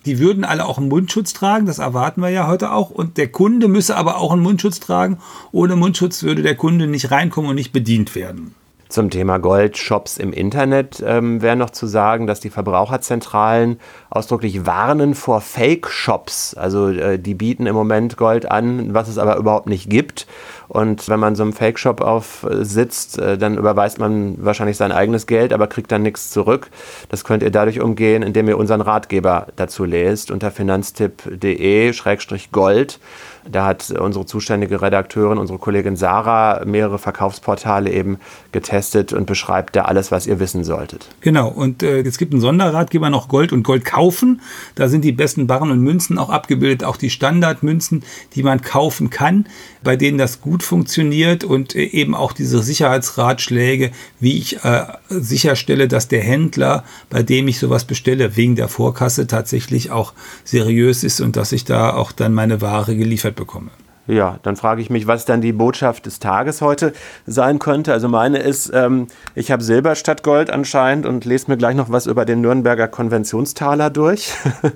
Die 0.08 0.18
würden 0.18 0.42
alle 0.42 0.64
auch 0.64 0.78
einen 0.78 0.88
Mundschutz 0.88 1.34
tragen, 1.34 1.66
das 1.66 1.80
erwarten 1.80 2.22
wir 2.22 2.30
ja 2.30 2.46
heute 2.46 2.72
auch. 2.72 2.88
Und 2.88 3.18
der 3.18 3.28
Kunde 3.28 3.68
müsse 3.68 3.94
aber 3.94 4.16
auch 4.16 4.32
einen 4.32 4.40
Mundschutz 4.40 4.80
tragen. 4.80 5.18
Ohne 5.52 5.76
Mundschutz 5.76 6.22
würde 6.22 6.40
der 6.40 6.54
Kunde 6.54 6.86
nicht 6.86 7.10
reinkommen 7.10 7.50
und 7.50 7.56
nicht 7.56 7.72
bedient 7.72 8.14
werden. 8.14 8.54
Zum 8.88 9.10
Thema 9.10 9.38
Goldshops 9.38 10.16
im 10.16 10.32
Internet 10.32 11.04
ähm, 11.06 11.42
wäre 11.42 11.56
noch 11.56 11.68
zu 11.70 11.86
sagen, 11.86 12.26
dass 12.26 12.40
die 12.40 12.48
Verbraucherzentralen 12.48 13.78
ausdrücklich 14.08 14.64
warnen 14.64 15.14
vor 15.14 15.42
Fake-Shops. 15.42 16.54
Also 16.54 16.88
äh, 16.88 17.18
die 17.18 17.34
bieten 17.34 17.66
im 17.66 17.74
Moment 17.74 18.16
Gold 18.16 18.50
an, 18.50 18.94
was 18.94 19.08
es 19.08 19.18
aber 19.18 19.36
überhaupt 19.36 19.68
nicht 19.68 19.90
gibt. 19.90 20.26
Und 20.68 21.06
wenn 21.08 21.20
man 21.20 21.34
so 21.34 21.42
einem 21.42 21.52
Fake-Shop 21.52 22.00
aufsitzt, 22.00 23.18
äh, 23.18 23.36
dann 23.36 23.58
überweist 23.58 23.98
man 23.98 24.42
wahrscheinlich 24.42 24.78
sein 24.78 24.92
eigenes 24.92 25.26
Geld, 25.26 25.52
aber 25.52 25.66
kriegt 25.66 25.92
dann 25.92 26.00
nichts 26.02 26.30
zurück. 26.30 26.70
Das 27.10 27.24
könnt 27.24 27.42
ihr 27.42 27.50
dadurch 27.50 27.80
umgehen, 27.80 28.22
indem 28.22 28.48
ihr 28.48 28.56
unseren 28.56 28.80
Ratgeber 28.80 29.48
dazu 29.56 29.84
lest 29.84 30.30
unter 30.30 30.50
finanztipp.de-gold. 30.50 33.00
Da 33.50 33.66
hat 33.66 33.90
unsere 33.90 34.26
zuständige 34.26 34.82
Redakteurin, 34.82 35.38
unsere 35.38 35.58
Kollegin 35.58 35.96
Sarah, 35.96 36.64
mehrere 36.64 36.98
Verkaufsportale 36.98 37.90
eben 37.90 38.18
getestet 38.52 39.12
und 39.12 39.26
beschreibt 39.26 39.76
da 39.76 39.82
alles, 39.82 40.10
was 40.10 40.26
ihr 40.26 40.40
wissen 40.40 40.64
solltet. 40.64 41.08
Genau, 41.20 41.48
und 41.48 41.82
äh, 41.82 42.00
es 42.00 42.18
gibt 42.18 42.32
einen 42.32 42.40
Sonderratgeber 42.40 43.10
noch 43.10 43.28
Gold 43.28 43.52
und 43.52 43.62
Gold 43.62 43.84
kaufen. 43.84 44.40
Da 44.74 44.88
sind 44.88 45.04
die 45.04 45.12
besten 45.12 45.46
Barren 45.46 45.70
und 45.70 45.80
Münzen 45.80 46.18
auch 46.18 46.30
abgebildet, 46.30 46.84
auch 46.84 46.96
die 46.96 47.10
Standardmünzen, 47.10 48.04
die 48.34 48.42
man 48.42 48.60
kaufen 48.60 49.10
kann, 49.10 49.46
bei 49.82 49.96
denen 49.96 50.18
das 50.18 50.40
gut 50.40 50.62
funktioniert 50.62 51.44
und 51.44 51.74
äh, 51.74 51.84
eben 51.84 52.14
auch 52.14 52.32
diese 52.32 52.62
Sicherheitsratschläge, 52.62 53.92
wie 54.20 54.38
ich 54.38 54.64
äh, 54.64 54.84
sicherstelle, 55.08 55.88
dass 55.88 56.08
der 56.08 56.22
Händler, 56.22 56.84
bei 57.08 57.22
dem 57.22 57.48
ich 57.48 57.58
sowas 57.58 57.84
bestelle, 57.84 58.36
wegen 58.36 58.56
der 58.56 58.68
Vorkasse 58.68 59.26
tatsächlich 59.26 59.90
auch 59.90 60.12
seriös 60.44 61.04
ist 61.04 61.20
und 61.20 61.36
dass 61.36 61.52
ich 61.52 61.64
da 61.64 61.94
auch 61.94 62.12
dann 62.12 62.34
meine 62.34 62.60
Ware 62.60 62.96
geliefert 62.96 63.37
bekomme. 63.38 63.70
Ja, 64.08 64.38
dann 64.42 64.56
frage 64.56 64.80
ich 64.80 64.88
mich, 64.88 65.06
was 65.06 65.26
dann 65.26 65.42
die 65.42 65.52
Botschaft 65.52 66.06
des 66.06 66.18
Tages 66.18 66.62
heute 66.62 66.94
sein 67.26 67.58
könnte. 67.58 67.92
Also 67.92 68.08
meine 68.08 68.38
ist, 68.38 68.70
ähm, 68.72 69.06
ich 69.34 69.50
habe 69.50 69.62
Silber 69.62 69.94
statt 69.94 70.22
Gold 70.22 70.48
anscheinend 70.48 71.04
und 71.04 71.26
lese 71.26 71.50
mir 71.50 71.58
gleich 71.58 71.76
noch 71.76 71.90
was 71.90 72.06
über 72.06 72.24
den 72.24 72.40
Nürnberger 72.40 72.88
Konventionstaler 72.88 73.90
durch. 73.90 74.32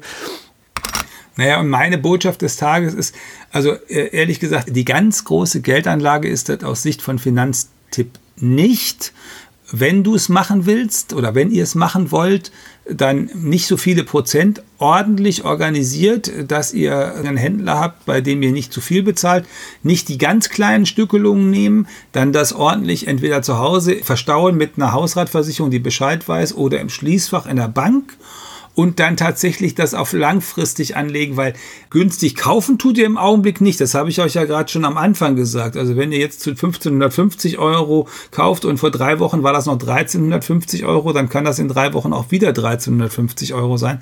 Naja, 1.37 1.61
und 1.61 1.71
meine 1.71 1.97
Botschaft 1.97 2.43
des 2.43 2.57
Tages 2.59 2.93
ist, 2.93 3.15
also 3.53 3.73
äh, 3.89 4.15
ehrlich 4.15 4.39
gesagt, 4.39 4.77
die 4.77 4.85
ganz 4.85 5.25
große 5.25 5.63
Geldanlage 5.63 6.29
ist 6.29 6.51
das 6.51 6.63
aus 6.63 6.83
Sicht 6.83 7.01
von 7.01 7.19
Finanztipp 7.19 8.19
nicht. 8.37 9.15
Wenn 9.75 10.05
du 10.05 10.15
es 10.15 10.29
machen 10.29 10.67
willst 10.67 11.15
oder 11.15 11.35
wenn 11.35 11.51
ihr 11.51 11.63
es 11.63 11.75
machen 11.75 12.11
wollt, 12.11 12.53
dann 12.85 13.31
nicht 13.35 13.67
so 13.67 13.79
viele 13.79 14.05
Prozent 14.05 14.63
ordentlich 14.77 15.45
organisiert, 15.45 16.31
dass 16.47 16.75
ihr 16.75 17.15
einen 17.15 17.39
Händler 17.39 17.81
habt, 17.81 18.05
bei 18.05 18.21
dem 18.21 18.43
ihr 18.43 18.53
nicht 18.53 18.71
zu 18.71 18.83
viel 18.83 19.03
bezahlt, 19.03 19.47
nicht 19.83 20.09
die 20.09 20.19
ganz 20.19 20.51
kleinen 20.51 20.85
Stückelungen 20.85 21.51
nehmen, 21.51 21.89
dann 22.13 22.33
das 22.33 22.53
ordentlich 22.53 23.07
entweder 23.07 23.41
zu 23.41 23.59
Hause 23.59 23.97
verstauen 24.03 24.59
mit 24.59 24.73
einer 24.77 24.93
Hausratversicherung, 24.93 25.71
die 25.71 25.79
Bescheid 25.79 26.29
weiß, 26.29 26.55
oder 26.55 26.79
im 26.79 26.91
Schließfach 26.91 27.47
in 27.47 27.57
der 27.57 27.69
Bank 27.69 28.13
und 28.75 29.01
dann 29.01 29.17
tatsächlich 29.17 29.75
das 29.75 29.95
auf 29.95 30.13
langfristig 30.13 30.97
anlegen, 30.97 31.37
weil 31.37 31.55
günstig 31.91 32.37
kaufen 32.37 32.79
tut 32.79 32.99
ihr 32.99 33.07
im 33.07 33.19
Augenblick 33.19 33.61
nicht. 33.61 33.81
Das 33.81 33.95
habe 33.95 34.09
ich 34.11 34.21
euch 34.21 34.35
ja 34.35 34.45
gerade 34.45 34.71
schon 34.71 34.85
am 34.85 34.97
Anfang 34.97 35.37
gesagt. 35.37 35.77
Also 35.77 35.97
wenn 35.97 36.13
ihr 36.13 36.19
jetzt 36.19 36.41
zu 36.41 36.51
1550 36.51 37.59
Euro 37.59 38.09
kauft 38.31 38.65
und 38.65 38.79
vor 38.79 38.91
drei 38.91 39.19
Wochen 39.19 39.43
war 39.43 39.53
das 39.53 39.67
noch 39.67 39.75
1350 39.75 40.85
Euro, 40.85 41.13
dann 41.13 41.29
kann 41.29 41.45
das 41.45 41.59
in 41.59 41.69
drei 41.69 41.93
Wochen 41.93 42.13
auch 42.13 42.31
wieder 42.31 42.49
1350 42.49 43.55
Euro 43.55 43.77
sein 43.77 44.01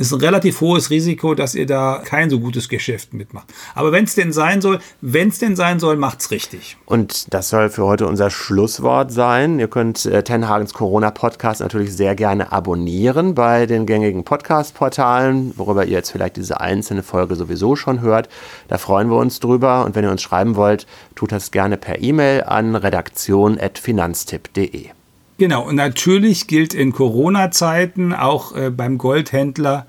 ist 0.00 0.12
ein 0.12 0.20
relativ 0.20 0.62
hohes 0.62 0.88
Risiko, 0.88 1.34
dass 1.34 1.54
ihr 1.54 1.66
da 1.66 2.00
kein 2.02 2.30
so 2.30 2.40
gutes 2.40 2.70
Geschäft 2.70 3.12
mitmacht. 3.12 3.52
Aber 3.74 3.92
wenn 3.92 4.04
es 4.04 4.14
denn 4.14 4.32
sein 4.32 4.62
soll, 4.62 4.78
wenn 5.02 5.28
es 5.28 5.38
denn 5.38 5.56
sein 5.56 5.78
soll, 5.78 5.96
macht's 5.96 6.30
richtig. 6.30 6.78
Und 6.86 7.34
das 7.34 7.50
soll 7.50 7.68
für 7.68 7.84
heute 7.84 8.06
unser 8.06 8.30
Schlusswort 8.30 9.12
sein. 9.12 9.58
Ihr 9.58 9.68
könnt 9.68 10.06
äh, 10.06 10.22
Tenhagens 10.22 10.72
Corona 10.72 11.10
Podcast 11.10 11.60
natürlich 11.60 11.94
sehr 11.94 12.14
gerne 12.14 12.50
abonnieren 12.50 13.34
bei 13.34 13.66
den 13.66 13.84
gängigen 13.84 14.24
Podcast-Portalen, 14.24 15.52
worüber 15.56 15.84
ihr 15.84 15.92
jetzt 15.92 16.12
vielleicht 16.12 16.36
diese 16.36 16.62
einzelne 16.62 17.02
Folge 17.02 17.36
sowieso 17.36 17.76
schon 17.76 18.00
hört. 18.00 18.30
Da 18.68 18.78
freuen 18.78 19.10
wir 19.10 19.18
uns 19.18 19.38
drüber. 19.38 19.84
Und 19.84 19.94
wenn 19.94 20.04
ihr 20.04 20.10
uns 20.10 20.22
schreiben 20.22 20.56
wollt, 20.56 20.86
tut 21.14 21.30
das 21.30 21.50
gerne 21.50 21.76
per 21.76 22.00
E-Mail 22.00 22.44
an 22.44 22.74
redaktion.finanztipp.de. 22.74 24.99
Genau, 25.40 25.66
und 25.66 25.76
natürlich 25.76 26.48
gilt 26.48 26.74
in 26.74 26.92
Corona-Zeiten 26.92 28.12
auch 28.12 28.54
äh, 28.54 28.68
beim 28.68 28.98
Goldhändler, 28.98 29.86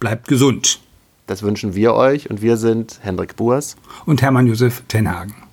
bleibt 0.00 0.26
gesund. 0.26 0.80
Das 1.28 1.44
wünschen 1.44 1.76
wir 1.76 1.94
euch 1.94 2.28
und 2.28 2.42
wir 2.42 2.56
sind 2.56 2.98
Hendrik 3.00 3.36
Burs 3.36 3.76
und 4.04 4.20
Hermann 4.20 4.48
Josef 4.48 4.82
Tenhagen. 4.88 5.49